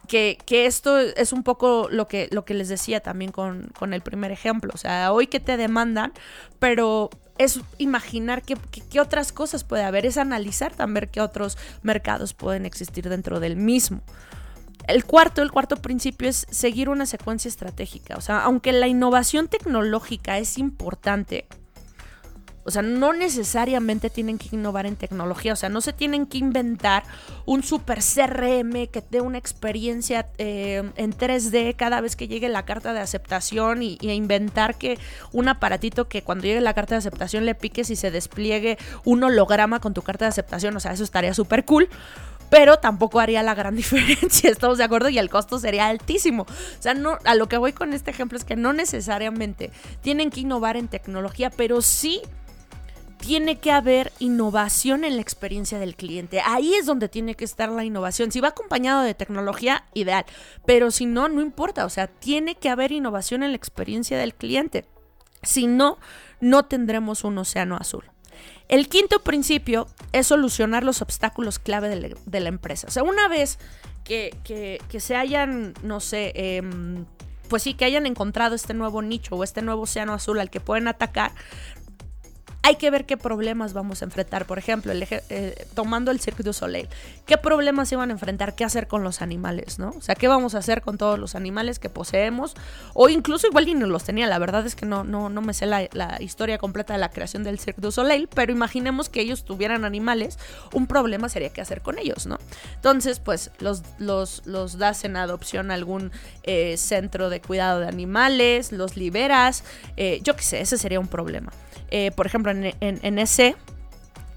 Que, 0.09 0.39
esto 0.49 0.99
es 0.99 1.33
un 1.33 1.43
poco 1.43 1.89
lo 1.91 2.09
que, 2.09 2.29
lo 2.33 2.45
que 2.45 2.55
les 2.55 2.69
decía 2.69 3.01
también 3.01 3.31
con, 3.31 3.71
el 3.93 4.01
primer 4.01 4.33
ejemplo. 4.33 4.73
O 4.75 4.79
sea, 4.79 5.13
hoy 5.13 5.27
que 5.27 5.39
te 5.39 5.57
demandan, 5.57 6.13
pero 6.59 7.11
es 7.37 7.61
imaginar 7.77 8.43
qué, 8.43 8.57
otras 9.01 9.33
cosas 9.33 9.65
puede 9.65 9.85
haber, 9.85 10.07
es 10.07 10.17
analizar 10.17 10.75
también 10.75 11.09
qué 11.13 11.21
otros 11.21 11.59
mercados 11.83 12.35
pueden 12.35 12.67
existir 12.67 13.09
dentro 13.09 13.39
del 13.39 13.57
mismo. 13.57 14.01
El 14.87 15.05
cuarto, 15.05 15.43
el 15.43 15.53
cuarto 15.53 15.77
principio 15.77 16.29
es 16.29 16.47
seguir 16.51 16.89
una 16.89 17.05
secuencia 17.05 17.51
estratégica. 17.51 18.17
O 18.17 18.23
sea, 18.23 18.43
aunque 18.43 18.73
la 18.73 18.89
innovación 18.89 19.47
tecnológica 19.47 20.39
es 20.39 20.57
importante, 20.57 21.47
o 22.69 22.71
sea, 22.71 22.83
no 22.83 23.15
necesariamente 23.15 24.11
tienen 24.11 24.37
que 24.37 24.55
innovar 24.55 24.85
en 24.85 24.95
tecnología, 24.95 25.55
o 25.55 25.57
sea, 25.57 25.71
no 25.71 25.81
se 25.81 25.95
tienen 25.95 26.27
que 26.27 26.37
inventar 26.37 27.03
un 27.47 27.63
super 27.63 28.01
CRM 28.01 28.89
que 28.89 29.03
dé 29.11 29.23
una 29.23 29.39
experiencia 29.39 30.29
eh, 30.37 30.83
en 30.97 31.17
3D 31.17 31.77
cada 31.77 32.03
vez 32.03 32.15
que 32.15 32.29
llegue 32.29 32.51
la 32.51 32.67
carta 32.67 32.93
de 32.93 33.01
aceptación 33.01 33.83
y, 33.83 33.97
inventar 34.03 34.77
que 34.77 34.99
un 35.33 35.49
aparatito 35.49 36.09
que 36.09 36.23
cuando 36.23 36.45
llegue 36.45 36.61
la 36.61 36.75
carta 36.75 36.95
de 36.95 36.99
aceptación 36.99 37.47
le 37.47 37.55
piques 37.55 37.89
y 37.89 37.97
se 37.97 38.11
despliegue 38.11 38.77
un 39.05 39.25
holograma 39.25 39.81
con 39.81 39.95
tu 39.95 40.03
carta 40.03 40.27
de 40.27 40.31
aceptación, 40.31 40.77
o 40.77 40.81
sea, 40.81 40.93
eso 40.93 41.05
estaría 41.05 41.33
súper 41.33 41.65
cool 41.65 41.89
pero 42.51 42.79
tampoco 42.79 43.21
haría 43.21 43.43
la 43.43 43.55
gran 43.55 43.77
diferencia, 43.77 44.51
estamos 44.51 44.77
de 44.79 44.85
acuerdo, 44.85 45.09
y 45.09 45.19
el 45.19 45.29
costo 45.29 45.59
sería 45.59 45.87
altísimo. 45.87 46.45
O 46.45 46.83
sea, 46.83 46.95
no, 46.95 47.19
a 47.25 47.35
lo 47.35 47.47
que 47.47 47.59
voy 47.59 47.75
con 47.75 47.93
este 47.93 48.11
ejemplo 48.11 48.39
es 48.39 48.45
que 48.45 48.57
no 48.57 48.73
necesariamente 48.73 49.71
tienen 50.01 50.31
que 50.31 50.41
innovar 50.41 50.79
en 50.79 50.89
tecnología, 50.89 51.51
pero 51.51 51.83
sí 51.83 52.23
tiene 53.19 53.59
que 53.59 53.73
haber 53.73 54.13
innovación 54.19 55.05
en 55.05 55.17
la 55.17 55.23
experiencia 55.23 55.79
del 55.79 55.97
cliente. 55.97 56.41
Ahí 56.45 56.75
es 56.75 56.87
donde 56.87 57.09
tiene 57.09 57.35
que 57.35 57.45
estar 57.45 57.69
la 57.69 57.85
innovación. 57.85 58.33
Si 58.33 58.41
va 58.41 58.49
acompañado 58.49 59.03
de 59.03 59.15
tecnología, 59.15 59.85
ideal. 59.95 60.25
Pero 60.65 60.91
si 60.91 61.07
no, 61.07 61.29
no 61.29 61.43
importa. 61.43 61.85
O 61.85 61.91
sea, 61.91 62.07
tiene 62.07 62.55
que 62.55 62.69
haber 62.69 62.93
innovación 62.93 63.43
en 63.43 63.51
la 63.51 63.57
experiencia 63.57 64.19
del 64.19 64.35
cliente. 64.35 64.85
Si 65.43 65.67
no, 65.67 65.99
no 66.41 66.65
tendremos 66.65 67.25
un 67.25 67.39
océano 67.39 67.77
azul. 67.77 68.05
El 68.69 68.89
quinto 68.89 69.21
principio 69.21 69.89
es 70.13 70.27
solucionar 70.27 70.85
los 70.85 71.03
obstáculos 71.03 71.59
clave 71.59 71.89
de 71.89 72.41
la, 72.41 72.49
empresa. 72.49 72.87
O 72.87 72.91
sea, 72.91 73.03
una 73.03 73.29
vez 73.29 73.59
que, 74.05 74.79
se 74.99 75.17
hayan, 75.17 75.75
no 75.83 76.01
sé, 76.01 76.33
em, 76.35 77.07
pues 77.49 77.63
sí, 77.63 77.75
que 77.75 77.87
hayan 77.87 78.07
encontrado 78.07 78.55
este 78.55 78.75
nuevo 78.75 79.01
nicho 79.01 79.37
o 79.37 79.45
este 79.45 79.63
nuevo 79.63 79.83
océano 79.83 80.13
azul 80.13 80.39
al 80.39 80.51
que 80.51 80.61
pueden 80.61 80.87
atacar, 80.87 81.33
hay 82.63 82.77
que 82.77 82.91
ver 82.91 83.07
qué 83.07 83.17
problemas 83.17 83.73
vamos 83.73 84.03
a 84.03 84.05
enfrentar. 84.05 84.45
Por 84.47 84.59
ejemplo, 84.59 84.93
eh, 84.93 85.67
tomando 85.75 86.11
el 86.11 86.21
Cirque 86.21 86.43
du 86.43 86.53
Soleil, 86.53 86.89
¿qué 87.25 87.39
problemas 87.39 87.89
se 87.89 87.97
van 87.97 88.11
a 88.11 88.13
enfrentar? 88.13 88.55
¿Qué 88.55 88.65
hacer 88.65 88.89
con 88.89 89.05
los 89.05 89.23
animales? 89.23 89.79
¿no? 89.79 89.91
O 89.91 90.01
sea, 90.01 90.15
¿qué 90.15 90.29
vamos 90.29 90.55
a 90.55 90.59
hacer 90.59 90.83
con 90.83 90.99
todos 90.99 91.19
los 91.19 91.35
animales 91.35 91.79
que 91.79 91.89
poseemos? 91.89 92.55
O 92.95 93.09
incluso 93.09 93.47
igual 93.47 93.67
ni 93.67 93.75
los 93.75 94.05
tenía. 94.05 94.27
La 94.27 94.39
verdad 94.39 94.67
es 94.67 94.75
que 94.75 94.87
no, 94.87 95.05
no, 95.05 95.29
no 95.29 95.41
me 95.41 95.55
sé 95.55 95.67
la, 95.67 95.89
historia 96.21 96.59
completa 96.59 96.93
de 96.93 96.99
la 96.99 97.11
creación 97.11 97.45
del 97.45 97.59
Cirque 97.59 97.81
du 97.81 97.93
Soleil, 97.93 98.29
pero 98.29 98.53
imaginemos 98.53 99.09
que 99.09 99.21
ellos 99.21 99.45
tuvieran 99.45 99.85
animales. 99.85 100.39
Un 100.73 100.87
problema 100.87 101.29
sería 101.29 101.51
qué 101.51 101.61
hacer 101.61 101.81
con 101.81 101.99
ellos, 101.99 102.27
¿no? 102.27 102.39
Entonces, 102.75 103.21
pues 103.21 103.51
los, 103.61 103.83
los, 103.99 104.43
los 104.47 104.79
das 104.79 105.05
en 105.05 105.17
adopción 105.17 105.71
a 105.71 105.75
algún 105.75 106.11
eh, 106.43 106.77
centro 106.77 107.31
de 107.31 107.41
cuidado 107.41 107.81
de 107.81 107.89
animales, 107.89 108.73
los 108.73 108.97
liberas. 108.97 109.65
Eh, 109.97 110.21
yo 110.23 110.35
qué 110.35 110.43
sé, 110.43 110.61
ese 110.61 110.77
sería 110.77 110.99
un 110.99 111.09
problema. 111.09 111.53
Por 112.17 112.27
ejemplo, 112.27 112.48
en, 112.51 113.19
ese, 113.19 113.57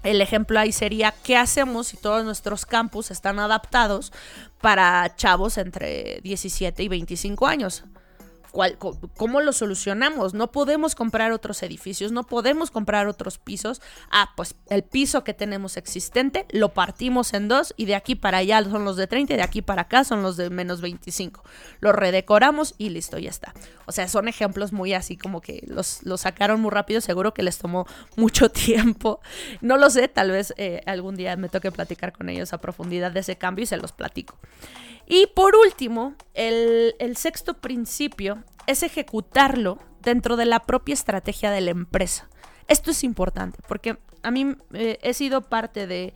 el 0.02 0.20
ejemplo 0.20 0.58
ahí 0.58 0.72
sería, 0.72 1.14
¿qué 1.22 1.36
hacemos 1.36 1.88
si 1.88 1.96
todos 1.96 2.24
nuestros 2.24 2.66
campus 2.66 3.10
están 3.10 3.38
adaptados 3.38 4.12
para 4.60 5.14
chavos 5.16 5.58
entre 5.58 6.20
17 6.22 6.82
y 6.82 6.88
25 6.88 7.46
años? 7.46 7.84
¿Cómo 9.16 9.40
lo 9.40 9.52
solucionamos? 9.52 10.34
No 10.34 10.52
podemos 10.52 10.94
comprar 10.94 11.32
otros 11.32 11.62
edificios, 11.62 12.12
no 12.12 12.24
podemos 12.24 12.70
comprar 12.70 13.06
otros 13.06 13.38
pisos. 13.38 13.80
Ah, 14.10 14.32
pues 14.36 14.54
el 14.68 14.82
piso 14.82 15.24
que 15.24 15.32
tenemos 15.32 15.78
existente 15.78 16.46
lo 16.50 16.74
partimos 16.74 17.32
en 17.32 17.48
dos 17.48 17.72
y 17.78 17.86
de 17.86 17.94
aquí 17.94 18.14
para 18.14 18.38
allá 18.38 18.62
son 18.64 18.84
los 18.84 18.96
de 18.96 19.06
30 19.06 19.32
y 19.32 19.36
de 19.36 19.42
aquí 19.42 19.62
para 19.62 19.82
acá 19.82 20.04
son 20.04 20.22
los 20.22 20.36
de 20.36 20.50
menos 20.50 20.82
25. 20.82 21.42
Lo 21.80 21.92
redecoramos 21.92 22.74
y 22.76 22.90
listo, 22.90 23.18
ya 23.18 23.30
está. 23.30 23.54
O 23.86 23.92
sea, 23.92 24.06
son 24.08 24.28
ejemplos 24.28 24.72
muy 24.72 24.92
así 24.92 25.16
como 25.16 25.40
que 25.40 25.64
los, 25.66 26.02
sacaron 26.16 26.60
muy 26.60 26.70
rápido, 26.70 27.00
seguro 27.00 27.32
que 27.32 27.42
les 27.42 27.56
tomó 27.56 27.86
mucho 28.16 28.48
tiempo. 28.52 29.20
No 29.62 29.78
lo 29.78 29.88
sé, 29.88 30.08
tal 30.08 30.30
vez 30.30 30.52
eh, 30.58 30.82
algún 30.86 31.16
día 31.16 31.36
me 31.36 31.48
toque 31.48 31.72
platicar 31.72 32.12
con 32.12 32.28
ellos 32.28 32.52
a 32.52 32.58
profundidad 32.58 33.12
de 33.12 33.20
ese 33.20 33.36
cambio 33.36 33.62
y 33.62 33.66
se 33.66 33.78
los 33.78 33.92
platico. 33.92 34.36
Y 35.06 35.26
por 35.34 35.54
último, 35.56 36.14
el, 36.34 37.16
sexto 37.16 37.54
principio 37.54 38.42
es 38.66 38.82
ejecutarlo 38.82 39.78
dentro 40.00 40.36
de 40.36 40.46
la 40.46 40.60
propia 40.60 40.94
estrategia 40.94 41.50
de 41.50 41.60
la 41.60 41.70
empresa. 41.70 42.28
Esto 42.68 42.90
es 42.90 43.04
importante 43.04 43.58
porque 43.68 43.98
a 44.22 44.30
mí 44.30 44.54
eh, 44.72 44.98
he 45.02 45.14
sido 45.14 45.42
parte 45.42 45.86
de, 45.86 46.14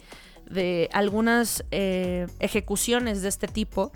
algunas 0.92 1.64
eh, 1.72 2.27
ejecuciones 2.38 3.22
de 3.22 3.29
este 3.29 3.49
tipo, 3.49 3.92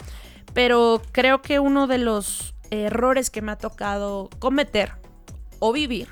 pero 0.53 1.01
creo 1.13 1.43
que 1.43 1.61
uno 1.61 1.87
de 1.87 1.99
los 1.99 2.55
errores 2.71 3.31
que 3.31 3.41
me 3.41 3.53
ha 3.53 3.57
tocado 3.57 4.29
cometer 4.41 4.95
o 5.61 5.73
vivir 5.73 6.09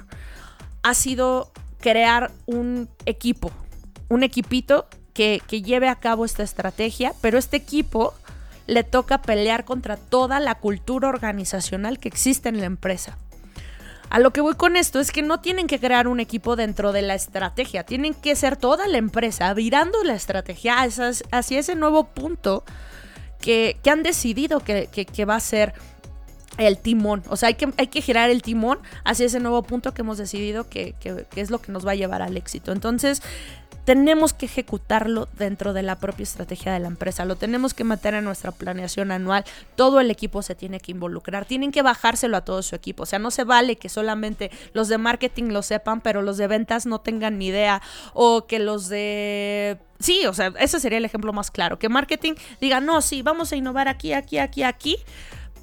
ha 0.83 0.95
sido 0.95 1.53
crear 1.81 2.31
un 2.47 2.89
equipo, 3.05 3.51
un 4.09 4.23
equipito 4.23 4.89
que, 5.13 5.43
que 5.49 5.63
lleve 5.63 5.89
a 5.89 5.97
cabo 5.97 6.25
esta 6.25 6.45
estrategia, 6.45 7.13
pero 7.21 7.37
este 7.37 7.57
equipo 7.57 8.15
le 8.69 8.85
toca 8.85 9.23
pelear 9.23 9.65
contra 9.65 9.97
toda 9.97 10.39
la 10.39 10.55
cultura 10.55 11.09
organizacional 11.09 11.99
que 11.99 12.09
existe 12.09 12.51
en 12.51 12.61
la 12.61 12.67
empresa. 12.67 13.19
A 14.11 14.21
lo 14.21 14.31
que 14.31 14.43
voy 14.43 14.55
con 14.55 14.77
esto 14.77 15.01
es 15.01 15.11
que 15.11 15.23
no 15.23 15.41
tienen 15.41 15.67
que 15.67 15.81
crear 15.81 16.07
un 16.07 16.21
equipo 16.21 16.55
dentro 16.55 16.93
de 16.93 17.03
la 17.03 17.15
estrategia, 17.15 17.85
tienen 17.85 18.15
que 18.15 18.37
ser 18.37 18.57
toda 18.57 18.87
la 18.87 18.99
empresa 18.99 19.53
virando 19.55 20.05
la 20.05 20.15
estrategia 20.15 20.81
hacia, 20.83 21.59
ese 21.59 21.75
nuevo 21.75 22.05
punto 22.05 22.63
que, 23.41 23.79
han 23.91 24.03
decidido 24.03 24.61
que, 24.61 25.25
va 25.27 25.37
a 25.37 25.41
ser 25.41 25.73
el 26.59 26.77
timón. 26.79 27.23
O 27.29 27.37
sea, 27.37 27.49
hay 27.49 27.55
que, 27.55 27.73
hay 27.79 27.87
que 27.87 28.03
girar 28.03 28.29
el 28.29 28.43
timón 28.43 28.79
hacia 29.05 29.27
ese 29.27 29.41
nuevo 29.41 29.63
punto 29.63 29.95
que 29.95 30.03
hemos 30.03 30.19
decidido 30.19 30.69
que, 30.69 30.95
que, 31.01 31.27
es 31.37 31.51
lo 31.51 31.59
que 31.61 31.73
nos 31.73 31.87
va 31.87 31.93
a 31.93 31.95
llevar 31.95 32.21
al 32.21 32.37
éxito. 32.37 32.73
Entonces, 32.73 33.23
tenemos 33.89 34.35
que 34.35 34.45
ejecutarlo 34.45 35.29
dentro 35.39 35.73
de 35.73 35.83
la 35.83 35.99
propia 35.99 36.25
estrategia 36.25 36.75
de 36.75 36.79
la 36.79 36.89
empresa, 36.89 37.25
lo 37.25 37.37
tenemos 37.37 37.73
que 37.73 37.85
meter 37.85 38.13
en 38.13 38.23
nuestra 38.23 38.53
planeación 38.53 39.11
anual, 39.11 39.47
todo 39.77 40.01
el 40.01 40.11
equipo 40.11 40.43
se 40.43 40.55
tiene 40.55 40.79
que 40.79 40.93
involucrar, 40.93 41.47
tienen 41.47 41.73
que 41.73 41.81
bajárselo 41.81 42.37
a 42.37 42.43
todo 42.43 42.61
su 42.61 42.77
equipo, 42.77 43.05
o 43.05 43.07
sea, 43.07 43.19
no 43.19 43.31
se 43.31 43.45
vale 43.45 43.77
que 43.77 43.89
solamente 43.89 44.51
los 44.75 44.89
de 44.89 44.99
marketing 44.99 45.45
lo 45.45 45.63
sepan, 45.63 46.03
pero 46.03 46.21
los 46.21 46.37
de 46.37 46.49
ventas 46.49 46.85
no 46.85 47.01
tengan 47.01 47.39
ni 47.39 47.47
idea, 47.47 47.81
o 48.13 48.47
que 48.47 48.59
los 48.59 48.91
de... 48.91 49.79
Sí, 50.01 50.27
o 50.27 50.35
sea, 50.35 50.53
ese 50.59 50.81
sería 50.81 50.99
el 50.99 51.07
ejemplo 51.07 51.33
más 51.33 51.51
claro, 51.51 51.79
que 51.79 51.89
marketing 51.89 52.35
diga, 52.61 52.83
no, 52.83 53.01
sí, 53.01 53.23
vamos 53.23 53.53
a 53.53 53.57
innovar 53.57 53.89
aquí, 53.89 54.13
aquí, 54.13 54.37
aquí, 54.37 54.65
aquí, 54.65 54.99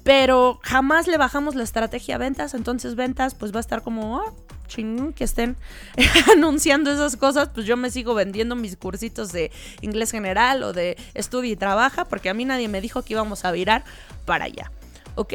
pero 0.02 0.58
jamás 0.64 1.06
le 1.06 1.16
bajamos 1.16 1.54
la 1.54 1.62
estrategia 1.62 2.16
a 2.16 2.18
ventas, 2.18 2.54
entonces 2.54 2.96
ventas 2.96 3.36
pues 3.36 3.52
va 3.52 3.58
a 3.58 3.60
estar 3.60 3.82
como, 3.82 4.20
ah, 4.68 5.12
que 5.14 5.24
estén 5.24 5.56
anunciando 6.32 6.90
esas 6.90 7.16
cosas, 7.16 7.50
pues 7.52 7.66
yo 7.66 7.76
me 7.76 7.90
sigo 7.90 8.14
vendiendo 8.14 8.56
mis 8.56 8.76
cursitos 8.76 9.32
de 9.32 9.50
inglés 9.80 10.10
general 10.10 10.62
o 10.62 10.72
de 10.72 10.96
estudio 11.14 11.52
y 11.52 11.56
trabaja, 11.56 12.04
porque 12.04 12.28
a 12.28 12.34
mí 12.34 12.44
nadie 12.44 12.68
me 12.68 12.80
dijo 12.80 13.02
que 13.02 13.14
íbamos 13.14 13.44
a 13.44 13.52
virar 13.52 13.84
para 14.24 14.44
allá, 14.46 14.70
¿ok? 15.14 15.34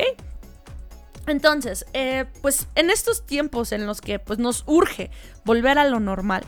Entonces, 1.27 1.85
eh, 1.93 2.25
pues 2.41 2.67
en 2.75 2.89
estos 2.89 3.25
tiempos 3.25 3.71
en 3.71 3.85
los 3.85 4.01
que 4.01 4.19
pues, 4.19 4.39
nos 4.39 4.63
urge 4.65 5.11
volver 5.45 5.77
a 5.77 5.85
lo 5.85 5.99
normal, 5.99 6.43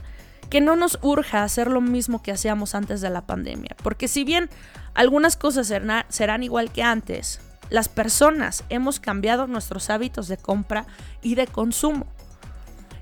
que 0.50 0.62
no 0.62 0.76
nos 0.76 1.00
urja 1.02 1.44
hacer 1.44 1.70
lo 1.70 1.82
mismo 1.82 2.22
que 2.22 2.32
hacíamos 2.32 2.76
antes 2.76 3.02
de 3.02 3.10
la 3.10 3.26
pandemia, 3.26 3.76
porque 3.82 4.08
si 4.08 4.24
bien 4.24 4.50
algunas 4.94 5.36
cosas 5.36 5.72
serán 6.10 6.44
igual 6.44 6.72
que 6.72 6.84
antes, 6.84 7.40
las 7.70 7.90
personas 7.90 8.64
hemos 8.70 9.00
cambiado 9.00 9.48
nuestros 9.48 9.90
hábitos 9.90 10.28
de 10.28 10.38
compra 10.38 10.86
y 11.22 11.36
de 11.36 11.48
consumo. 11.48 12.06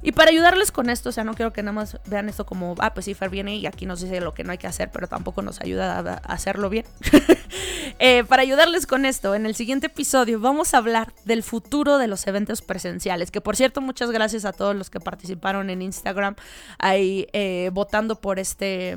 Y 0.02 0.12
para 0.14 0.32
ayudarles 0.32 0.72
con 0.72 0.90
esto, 0.90 1.10
o 1.10 1.12
sea, 1.12 1.24
no 1.24 1.34
quiero 1.34 1.54
que 1.54 1.62
nada 1.62 1.74
más 1.74 1.98
vean 2.06 2.30
esto 2.30 2.46
como, 2.46 2.76
ah, 2.80 2.94
pues 2.94 3.06
sí, 3.06 3.14
Fer 3.14 3.30
viene 3.30 3.56
y 3.56 3.68
aquí 3.68 3.86
nos 3.86 4.02
dice 4.02 4.20
lo 4.20 4.34
que 4.34 4.44
no 4.44 4.52
hay 4.52 4.58
que 4.58 4.68
hacer, 4.68 4.90
pero 4.92 5.08
tampoco 5.08 5.42
nos 5.42 5.62
ayuda 5.62 6.00
a, 6.00 6.14
hacerlo 6.34 6.70
bien. 6.70 6.86
Eh, 8.00 8.24
para 8.24 8.42
ayudarles 8.42 8.88
con 8.88 9.06
esto, 9.06 9.36
en 9.36 9.46
el 9.46 9.54
siguiente 9.54 9.88
episodio 9.88 10.40
vamos 10.40 10.74
a 10.74 10.78
hablar 10.78 11.14
del 11.26 11.44
futuro 11.44 12.00
de 12.00 12.08
los 12.08 12.26
eventos 12.26 12.62
presenciales, 12.62 13.30
que 13.30 13.42
por 13.42 13.56
cierto, 13.56 13.80
muchas 13.80 14.10
gracias 14.10 14.46
a 14.46 14.54
todos 14.54 14.76
los 14.76 14.90
que 14.90 15.00
participaron 15.00 15.70
en 15.70 15.84
Instagram 15.84 16.36
ahí 16.80 17.28
eh, 17.34 17.70
votando 17.74 18.16
por 18.16 18.40
este, 18.40 18.96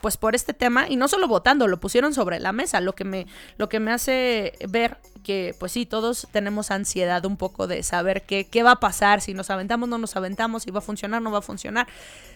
pues 0.00 0.18
por 0.18 0.34
este 0.34 0.52
tema, 0.52 0.88
y 0.88 0.96
no 0.96 1.08
solo 1.08 1.26
votando, 1.26 1.68
lo 1.68 1.80
pusieron 1.80 2.12
sobre 2.12 2.38
la 2.38 2.52
mesa, 2.52 2.80
lo 2.80 2.94
que 2.94 3.04
me, 3.04 3.26
lo 3.56 3.70
que 3.70 3.80
me 3.80 3.92
hace 3.92 4.52
ver 4.68 4.98
que 5.24 5.56
pues 5.58 5.72
sí, 5.72 5.86
todos 5.86 6.28
tenemos 6.30 6.70
ansiedad 6.70 7.24
un 7.24 7.36
poco 7.36 7.66
de 7.66 7.82
saber 7.82 8.22
qué, 8.22 8.46
qué 8.46 8.62
va 8.62 8.72
a 8.72 8.80
pasar, 8.80 9.20
si 9.20 9.34
nos 9.34 9.50
aventamos, 9.50 9.88
no 9.88 9.98
nos 9.98 10.14
aventamos, 10.14 10.62
si 10.62 10.70
va 10.70 10.78
a 10.78 10.82
funcionar, 10.82 11.20
no 11.20 11.32
va 11.32 11.38
a 11.38 11.42
funcionar, 11.42 11.88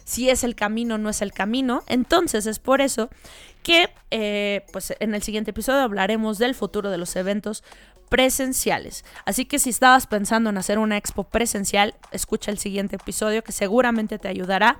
si 0.05 0.29
es 0.29 0.42
el 0.42 0.57
camino, 0.57 0.98
no 0.98 1.09
es 1.09 1.22
el 1.22 1.33
camino. 1.33 1.85
Entonces 1.87 2.46
es 2.46 2.59
por 2.59 2.81
eso 2.81 3.11
que 3.62 3.90
eh, 4.11 4.66
pues 4.72 4.94
en 4.98 5.14
el 5.14 5.22
siguiente 5.22 5.53
episodio 5.53 5.83
hablaremos 5.83 6.38
del 6.38 6.57
futuro 6.57 6.90
de 6.90 6.98
los 6.98 7.14
eventos 7.14 7.62
presenciales. 8.09 9.05
Así 9.24 9.44
que 9.44 9.59
si 9.59 9.70
estabas 9.70 10.07
pensando 10.07 10.51
en 10.51 10.59
hacer 10.59 10.79
una 10.79 10.96
expo 10.96 11.24
presencial, 11.24 11.94
escucha 12.11 12.51
el 12.51 12.59
siguiente 12.59 12.96
episodio 12.96 13.44
que 13.44 13.53
seguramente 13.53 14.18
te 14.18 14.29
ayudará 14.29 14.79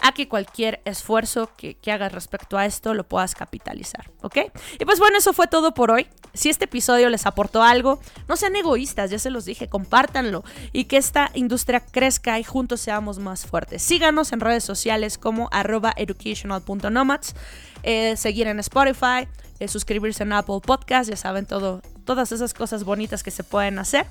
a 0.00 0.12
que 0.12 0.28
cualquier 0.28 0.80
esfuerzo 0.84 1.50
que, 1.56 1.76
hagas 1.88 2.12
respecto 2.12 2.58
a 2.58 2.66
esto 2.66 2.92
lo 2.92 3.08
puedas 3.08 3.34
capitalizar, 3.34 4.10
¿ok? 4.20 4.36
Y 4.78 4.84
pues 4.84 4.98
bueno, 4.98 5.16
eso 5.16 5.32
fue 5.32 5.46
todo 5.46 5.72
por 5.72 5.90
hoy. 5.90 6.06
Si 6.34 6.50
este 6.50 6.66
episodio 6.66 7.08
les 7.08 7.24
aportó 7.24 7.62
algo, 7.62 7.98
no 8.28 8.36
sean 8.36 8.54
egoístas, 8.56 9.10
ya 9.10 9.18
se 9.18 9.30
los 9.30 9.46
dije, 9.46 9.68
compártanlo 9.68 10.44
y 10.72 10.84
que 10.84 10.98
esta 10.98 11.30
industria 11.34 11.80
crezca 11.80 12.38
y 12.38 12.44
juntos 12.44 12.80
seamos 12.80 13.18
más 13.18 13.46
fuertes. 13.46 13.82
Síganos 13.82 14.32
en 14.32 14.40
redes 14.40 14.64
sociales 14.64 15.16
como 15.16 15.48
arroba 15.50 15.94
educational.nomads, 15.96 17.34
eh, 17.82 18.16
seguir 18.16 18.48
en 18.48 18.58
Spotify, 18.60 19.26
eh, 19.60 19.68
suscribirse 19.68 20.22
en 20.22 20.32
Apple 20.32 20.60
Podcast, 20.62 21.10
ya 21.10 21.16
saben 21.16 21.46
todo, 21.46 21.82
todas 22.08 22.32
esas 22.32 22.54
cosas 22.54 22.84
bonitas 22.84 23.22
que 23.22 23.30
se 23.30 23.44
pueden 23.44 23.78
hacer. 23.78 24.06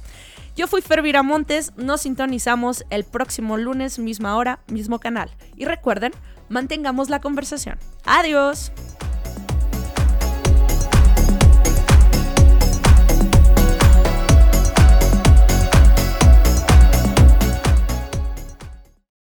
Yo 0.56 0.68
fui 0.68 0.84
Fer 0.84 1.02
Montes, 1.24 1.74
nos 1.78 2.02
sintonizamos 2.02 2.86
el 2.92 3.06
próximo 3.06 3.58
lunes, 3.58 3.98
misma 3.98 4.38
hora, 4.38 4.60
mismo 4.68 5.00
canal. 5.00 5.32
Y 5.56 5.66
recuerden, 5.66 6.12
mantengamos 6.48 7.10
la 7.10 7.22
conversación. 7.22 7.80
Adiós. 8.06 8.72